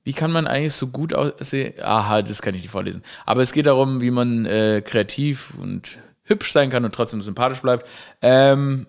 Wie 0.03 0.13
kann 0.13 0.31
man 0.31 0.45
eigentlich 0.45 0.73
so 0.73 0.85
gut 0.85 1.15
aussehen? 1.15 1.73
Aha, 1.81 2.21
das 2.21 2.43
kann 2.43 2.53
ich 2.53 2.61
nicht 2.61 2.71
vorlesen. 2.71 3.01
Aber 3.25 3.41
es 3.41 3.53
geht 3.53 3.65
darum, 3.65 4.01
wie 4.01 4.11
man 4.11 4.45
äh, 4.45 4.83
kreativ 4.85 5.53
und 5.57 5.97
hübsch 6.25 6.51
sein 6.51 6.69
kann 6.69 6.85
und 6.85 6.93
trotzdem 6.93 7.21
sympathisch 7.21 7.61
bleibt. 7.61 7.87
Ähm, 8.21 8.87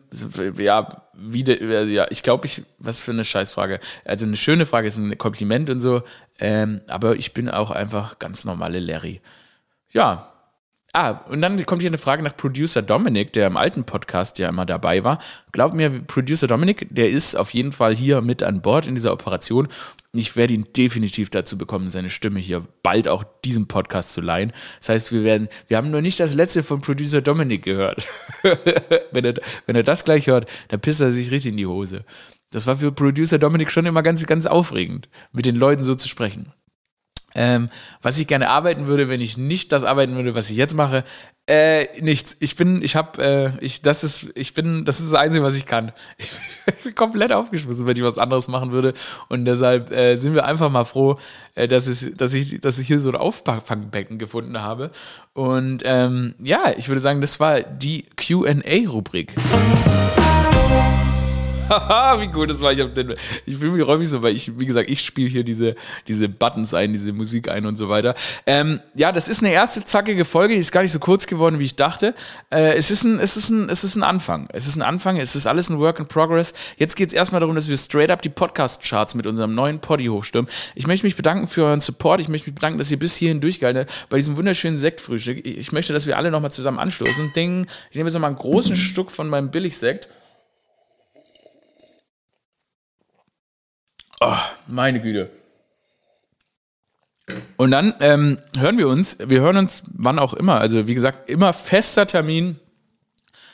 ja, 0.57 1.05
wie 1.15 1.45
de, 1.45 1.93
ja, 1.93 2.07
ich 2.11 2.23
glaube, 2.23 2.47
ich, 2.47 2.63
was 2.79 3.01
für 3.01 3.13
eine 3.13 3.25
Scheißfrage. 3.25 3.81
Also 4.05 4.27
eine 4.27 4.37
schöne 4.37 4.67
Frage 4.67 4.89
ist 4.89 4.97
ein 4.97 5.19
Kompliment 5.19 5.71
und 5.71 5.81
so, 5.81 6.03
ähm, 6.39 6.81
aber 6.89 7.17
ich 7.17 7.35
bin 7.35 7.49
auch 7.49 7.71
einfach 7.71 8.19
ganz 8.19 8.45
normale 8.45 8.81
Larry. 8.81 9.21
Ja, 9.91 10.34
Ah, 10.97 11.23
und 11.29 11.43
dann 11.43 11.67
kommt 11.67 11.83
hier 11.83 11.91
eine 11.91 11.99
Frage 11.99 12.23
nach 12.23 12.37
Producer 12.37 12.81
Dominic, 12.81 13.33
der 13.33 13.49
im 13.49 13.57
alten 13.57 13.83
Podcast 13.83 14.39
ja 14.39 14.49
immer 14.49 14.65
dabei 14.65 15.03
war. 15.03 15.19
Glaubt 15.51 15.75
mir, 15.75 15.91
Producer 15.91 16.47
Dominic, 16.47 16.87
der 16.89 17.11
ist 17.11 17.35
auf 17.35 17.51
jeden 17.51 17.73
Fall 17.73 17.97
hier 17.97 18.21
mit 18.21 18.45
an 18.45 18.63
Bord 18.63 18.87
in 18.87 18.95
dieser 18.95 19.13
Operation. 19.13 19.67
Ich 20.13 20.37
werde 20.37 20.55
ihn 20.55 20.69
definitiv 20.77 21.31
dazu 21.31 21.59
bekommen, 21.59 21.89
seine 21.89 22.11
Stimme 22.11 22.39
hier 22.39 22.63
bald 22.85 23.09
auch 23.09 23.25
diesem 23.45 23.67
Podcast 23.67 24.13
zu 24.13 24.21
leihen. 24.21 24.53
Das 24.79 24.91
heißt, 24.91 25.11
wir 25.11 25.25
werden, 25.25 25.49
wir 25.67 25.79
haben 25.79 25.91
noch 25.91 26.01
nicht 26.01 26.21
das 26.21 26.33
letzte 26.33 26.63
von 26.63 26.81
Producer 26.81 27.21
Dominic 27.21 27.65
gehört. 27.65 28.07
wenn, 29.11 29.25
er, 29.25 29.35
wenn 29.67 29.75
er 29.75 29.83
das 29.83 30.05
gleich 30.05 30.29
hört, 30.29 30.49
dann 30.69 30.79
pisst 30.79 31.01
er 31.01 31.11
sich 31.11 31.33
richtig 31.33 31.51
in 31.51 31.57
die 31.57 31.67
Hose. 31.67 32.05
Das 32.53 32.69
war 32.69 32.77
für 32.77 32.93
Producer 32.93 33.41
Dominic 33.41 33.73
schon 33.73 33.87
immer 33.87 34.05
ganz, 34.05 34.25
ganz 34.27 34.47
aufregend, 34.47 35.09
mit 35.33 35.45
den 35.45 35.57
Leuten 35.57 35.83
so 35.83 35.97
zu 35.97 36.09
sprechen. 36.09 36.53
Ähm, 37.35 37.69
was 38.03 38.19
ich 38.19 38.27
gerne 38.27 38.49
arbeiten 38.49 38.87
würde, 38.87 39.09
wenn 39.09 39.21
ich 39.21 39.37
nicht 39.37 39.73
das 39.73 39.85
arbeiten 39.85 40.15
würde, 40.15 40.35
was 40.35 40.51
ich 40.51 40.57
jetzt 40.57 40.75
mache, 40.75 41.05
äh, 41.47 42.01
nichts. 42.01 42.37
Ich 42.41 42.57
bin, 42.57 42.81
ich 42.83 42.97
habe, 42.97 43.23
äh, 43.23 43.65
ich, 43.65 43.83
das 43.83 44.03
ist, 44.03 44.29
ich 44.35 44.55
bin, 44.55 44.87
das 44.87 45.01
ist 45.01 45.13
das 45.13 45.21
Einzige, 45.21 45.45
was 45.45 45.55
ich 45.55 45.67
kann. 45.67 45.93
Ich 46.67 46.83
bin 46.83 46.95
komplett 46.95 47.31
aufgeschmissen, 47.31 47.87
wenn 47.87 47.95
ich 47.95 48.03
was 48.03 48.17
anderes 48.17 48.49
machen 48.49 48.73
würde. 48.73 48.95
Und 49.29 49.45
deshalb 49.45 49.91
äh, 49.91 50.17
sind 50.17 50.33
wir 50.33 50.47
einfach 50.47 50.71
mal 50.71 50.85
froh, 50.85 51.19
äh, 51.57 51.69
dass, 51.69 51.87
es, 51.87 52.11
dass, 52.17 52.33
ich, 52.33 52.59
dass 52.63 52.79
ich 52.79 52.87
hier 52.87 52.99
so 52.99 53.11
ein 53.11 53.17
Auffangbecken 53.17 54.17
gefunden 54.17 54.59
habe. 54.63 54.91
Und 55.35 55.83
ähm, 55.85 56.35
ja, 56.39 56.73
ich 56.75 56.89
würde 56.89 57.03
sagen, 57.03 57.21
das 57.21 57.39
war 57.39 57.61
die 57.61 58.07
QA-Rubrik. 58.17 59.35
wie 62.21 62.27
gut 62.27 62.51
das 62.51 62.61
war. 62.61 62.73
Ich, 62.73 62.79
den, 62.95 63.15
ich 63.47 63.57
fühle 63.57 63.73
mich 63.73 63.87
räumig 63.87 64.09
so, 64.09 64.23
weil 64.23 64.35
ich, 64.35 64.59
wie 64.59 64.67
gesagt, 64.67 64.91
ich 64.91 65.01
spiele 65.01 65.29
hier 65.29 65.45
diese, 65.45 65.75
diese 66.07 66.29
Buttons 66.29 66.75
ein, 66.75 66.93
diese 66.93 67.13
Musik 67.13 67.49
ein 67.49 67.67
und 67.67 67.77
so 67.77 67.89
weiter. 67.89 68.15
Ähm, 68.47 68.81
ja, 68.95 69.13
das 69.13 69.29
ist 69.29 69.43
eine 69.43 69.53
erste 69.53 69.85
zackige 69.85 70.25
Folge, 70.25 70.55
die 70.55 70.61
ist 70.61 70.73
gar 70.73 70.83
nicht 70.83 70.93
so 70.93 70.99
kurz 70.99 71.27
geworden, 71.27 71.59
wie 71.59 71.65
ich 71.65 71.77
dachte. 71.77 72.15
Äh, 72.51 72.75
es, 72.75 72.91
ist 72.91 73.05
ein, 73.05 73.19
es, 73.19 73.37
ist 73.37 73.51
ein, 73.51 73.69
es 73.69 73.85
ist 73.85 73.97
ein 73.97 74.03
Anfang. 74.03 74.49
Es 74.53 74.67
ist 74.67 74.77
ein 74.77 74.83
Anfang, 74.83 75.17
es 75.17 75.35
ist 75.35 75.47
alles 75.47 75.71
ein 75.71 75.79
Work 75.79 76.01
in 76.01 76.07
Progress. 76.07 76.53
Jetzt 76.77 76.97
geht 76.97 77.09
es 77.09 77.15
erstmal 77.15 77.41
darum, 77.41 77.55
dass 77.55 77.69
wir 77.69 77.77
straight 77.77 78.11
up 78.11 78.21
die 78.21 78.29
Podcast-Charts 78.29 79.15
mit 79.15 79.27
unserem 79.27 79.55
neuen 79.55 79.81
Poddy 79.81 80.07
hochstürmen. 80.07 80.51
Ich 80.75 80.87
möchte 80.87 81.07
mich 81.07 81.17
bedanken 81.17 81.49
für 81.49 81.65
euren 81.65 81.81
Support. 81.81 82.21
Ich 82.21 82.29
möchte 82.29 82.49
mich 82.49 82.55
bedanken, 82.55 82.79
dass 82.79 82.91
ihr 82.91 82.99
bis 82.99 83.17
hierhin 83.17 83.41
durchgehalten 83.41 83.81
habt 83.81 84.09
bei 84.11 84.19
diesem 84.19 84.37
wunderschönen 84.37 84.77
Sektfrühstück. 84.77 85.45
Ich 85.45 85.73
möchte, 85.73 85.93
dass 85.93 86.07
wir 86.07 86.19
alle 86.19 86.31
nochmal 86.31 86.51
zusammen 86.51 86.79
anstoßen. 86.79 87.33
Ding, 87.35 87.67
ich 87.91 87.97
nehme 87.97 88.09
jetzt 88.09 88.15
nochmal 88.15 88.31
einen 88.31 88.39
großen 88.39 88.77
Stück 88.77 89.11
von 89.11 89.29
meinem 89.29 89.51
Billigsekt. 89.51 90.09
Oh, 94.27 94.37
meine 94.67 95.03
Güte. 95.03 95.29
Und 97.59 97.71
dann 97.73 97.93
ähm, 98.01 98.39
hören 98.57 98.79
wir 98.79 98.89
uns, 98.89 99.19
wir 99.19 99.43
hören 99.43 99.59
uns 99.59 99.83
wann 99.93 100.19
auch 100.19 100.33
immer, 100.33 100.61
also 100.61 100.87
wie 100.87 100.95
gesagt, 100.95 101.29
immer 101.29 101.53
fester 101.53 102.07
Termin, 102.07 102.59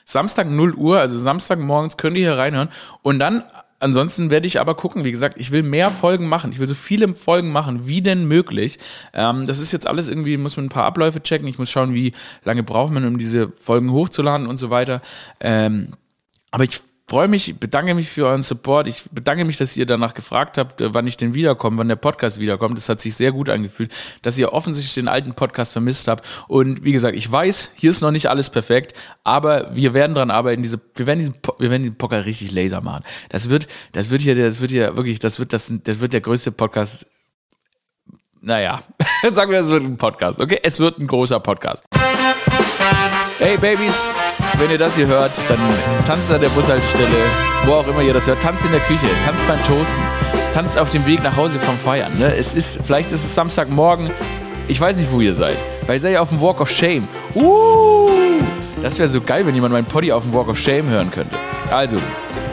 Samstag 0.04 0.48
0 0.48 0.74
Uhr, 0.74 1.00
also 1.00 1.18
Samstagmorgens 1.18 1.96
könnt 1.96 2.16
ihr 2.16 2.26
hier 2.26 2.38
reinhören. 2.38 2.68
Und 3.02 3.18
dann, 3.18 3.42
ansonsten 3.80 4.30
werde 4.30 4.46
ich 4.46 4.60
aber 4.60 4.76
gucken, 4.76 5.04
wie 5.04 5.10
gesagt, 5.10 5.38
ich 5.40 5.50
will 5.50 5.64
mehr 5.64 5.90
Folgen 5.90 6.28
machen, 6.28 6.52
ich 6.52 6.60
will 6.60 6.68
so 6.68 6.74
viele 6.74 7.16
Folgen 7.16 7.50
machen, 7.50 7.88
wie 7.88 8.00
denn 8.00 8.28
möglich. 8.28 8.78
Ähm, 9.12 9.46
das 9.46 9.58
ist 9.58 9.72
jetzt 9.72 9.88
alles 9.88 10.06
irgendwie, 10.06 10.36
muss 10.36 10.56
man 10.56 10.66
ein 10.66 10.70
paar 10.70 10.84
Abläufe 10.84 11.20
checken, 11.20 11.48
ich 11.48 11.58
muss 11.58 11.70
schauen, 11.70 11.94
wie 11.94 12.12
lange 12.44 12.62
braucht 12.62 12.92
man, 12.92 13.04
um 13.04 13.18
diese 13.18 13.50
Folgen 13.50 13.90
hochzuladen 13.90 14.46
und 14.46 14.56
so 14.56 14.70
weiter. 14.70 15.02
Ähm, 15.40 15.88
aber 16.52 16.62
ich 16.62 16.80
freue 17.10 17.26
mich, 17.26 17.58
bedanke 17.58 17.94
mich 17.94 18.08
für 18.08 18.26
euren 18.26 18.40
Support. 18.40 18.86
Ich 18.86 19.02
bedanke 19.10 19.44
mich, 19.44 19.56
dass 19.56 19.76
ihr 19.76 19.84
danach 19.84 20.14
gefragt 20.14 20.56
habt, 20.58 20.80
äh, 20.80 20.94
wann 20.94 21.08
ich 21.08 21.16
denn 21.16 21.34
wiederkomme, 21.34 21.78
wann 21.78 21.88
der 21.88 21.96
Podcast 21.96 22.38
wiederkommt. 22.38 22.78
Das 22.78 22.88
hat 22.88 23.00
sich 23.00 23.16
sehr 23.16 23.32
gut 23.32 23.48
angefühlt, 23.48 23.92
dass 24.22 24.38
ihr 24.38 24.52
offensichtlich 24.52 24.94
den 24.94 25.08
alten 25.08 25.34
Podcast 25.34 25.72
vermisst 25.72 26.06
habt. 26.06 26.24
Und 26.46 26.84
wie 26.84 26.92
gesagt, 26.92 27.16
ich 27.16 27.30
weiß, 27.30 27.72
hier 27.74 27.90
ist 27.90 28.00
noch 28.00 28.12
nicht 28.12 28.30
alles 28.30 28.48
perfekt, 28.48 28.94
aber 29.24 29.74
wir 29.74 29.92
werden 29.92 30.14
dran 30.14 30.30
arbeiten. 30.30 30.62
Diese, 30.62 30.80
wir 30.94 31.06
werden 31.08 31.18
diesen, 31.18 31.34
wir 31.58 31.70
werden 31.70 31.82
diesen 31.82 31.96
Podcast 31.96 32.26
richtig 32.26 32.52
laser 32.52 32.80
machen. 32.80 33.02
Das 33.28 33.50
wird, 33.50 33.66
das 33.90 34.10
wird 34.10 34.22
hier, 34.22 34.36
das 34.36 34.60
wird 34.60 34.70
hier 34.70 34.96
wirklich, 34.96 35.18
das 35.18 35.40
wird 35.40 35.52
das, 35.52 35.72
das 35.82 35.98
wird 35.98 36.12
der 36.12 36.20
größte 36.20 36.52
Podcast. 36.52 37.06
Naja, 38.40 38.84
sagen 39.34 39.50
wir, 39.50 39.58
es 39.58 39.68
wird 39.68 39.82
ein 39.82 39.96
Podcast, 39.96 40.38
okay? 40.38 40.60
Es 40.62 40.78
wird 40.78 40.98
ein 40.98 41.08
großer 41.08 41.40
Podcast. 41.40 41.82
Hey 43.38 43.56
Babys, 43.56 44.08
wenn 44.58 44.70
ihr 44.70 44.78
das 44.78 44.96
hier 44.96 45.06
hört, 45.06 45.32
dann 45.48 45.58
tanzt 46.04 46.30
an 46.30 46.40
der 46.40 46.50
Bushaltestelle, 46.50 47.08
wo 47.64 47.72
auch 47.72 47.88
immer 47.88 48.02
ihr 48.02 48.12
das 48.12 48.26
hört. 48.26 48.42
Tanzt 48.42 48.64
in 48.66 48.70
der 48.70 48.82
Küche, 48.82 49.06
tanzt 49.24 49.46
beim 49.46 49.62
Toasten, 49.64 50.02
tanzt 50.52 50.78
auf 50.78 50.90
dem 50.90 51.06
Weg 51.06 51.22
nach 51.22 51.36
Hause 51.36 51.58
vom 51.58 51.76
Feiern. 51.78 52.18
Ne? 52.18 52.34
Es 52.36 52.52
ist, 52.52 52.80
vielleicht 52.84 53.10
ist 53.12 53.24
es 53.24 53.34
Samstagmorgen, 53.34 54.10
ich 54.68 54.80
weiß 54.80 54.98
nicht, 54.98 55.10
wo 55.10 55.20
ihr 55.20 55.34
seid. 55.34 55.56
Vielleicht 55.84 56.02
seid 56.02 56.12
ihr 56.12 56.22
auf 56.22 56.28
dem 56.28 56.40
Walk 56.40 56.60
of 56.60 56.70
Shame. 56.70 57.08
Uh, 57.34 58.10
das 58.82 58.98
wäre 58.98 59.08
so 59.08 59.20
geil, 59.20 59.46
wenn 59.46 59.54
jemand 59.54 59.72
meinen 59.72 59.86
Poddy 59.86 60.12
auf 60.12 60.22
dem 60.22 60.32
Walk 60.32 60.48
of 60.48 60.58
Shame 60.58 60.88
hören 60.88 61.10
könnte. 61.10 61.36
Also, 61.70 61.96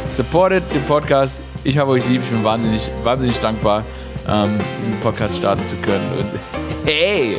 supportet 0.05 0.63
den 0.73 0.83
Podcast. 0.83 1.41
Ich 1.63 1.77
habe 1.77 1.91
euch 1.91 2.07
lieb, 2.07 2.21
ich 2.23 2.29
bin 2.29 2.43
wahnsinnig, 2.43 2.89
wahnsinnig 3.03 3.39
dankbar, 3.39 3.83
ähm, 4.27 4.57
diesen 4.77 4.97
Podcast 5.01 5.37
starten 5.37 5.63
zu 5.63 5.75
können. 5.77 6.09
Und 6.17 6.29
hey, 6.85 7.37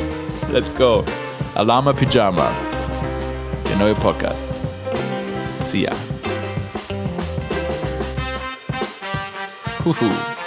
let's 0.51 0.73
go. 0.73 1.03
Alama 1.55 1.93
Pyjama 1.93 2.51
neue 3.79 3.95
Podcast. 3.95 4.49
See 5.61 5.83
ya. 5.83 5.95
Huhu. 9.85 10.38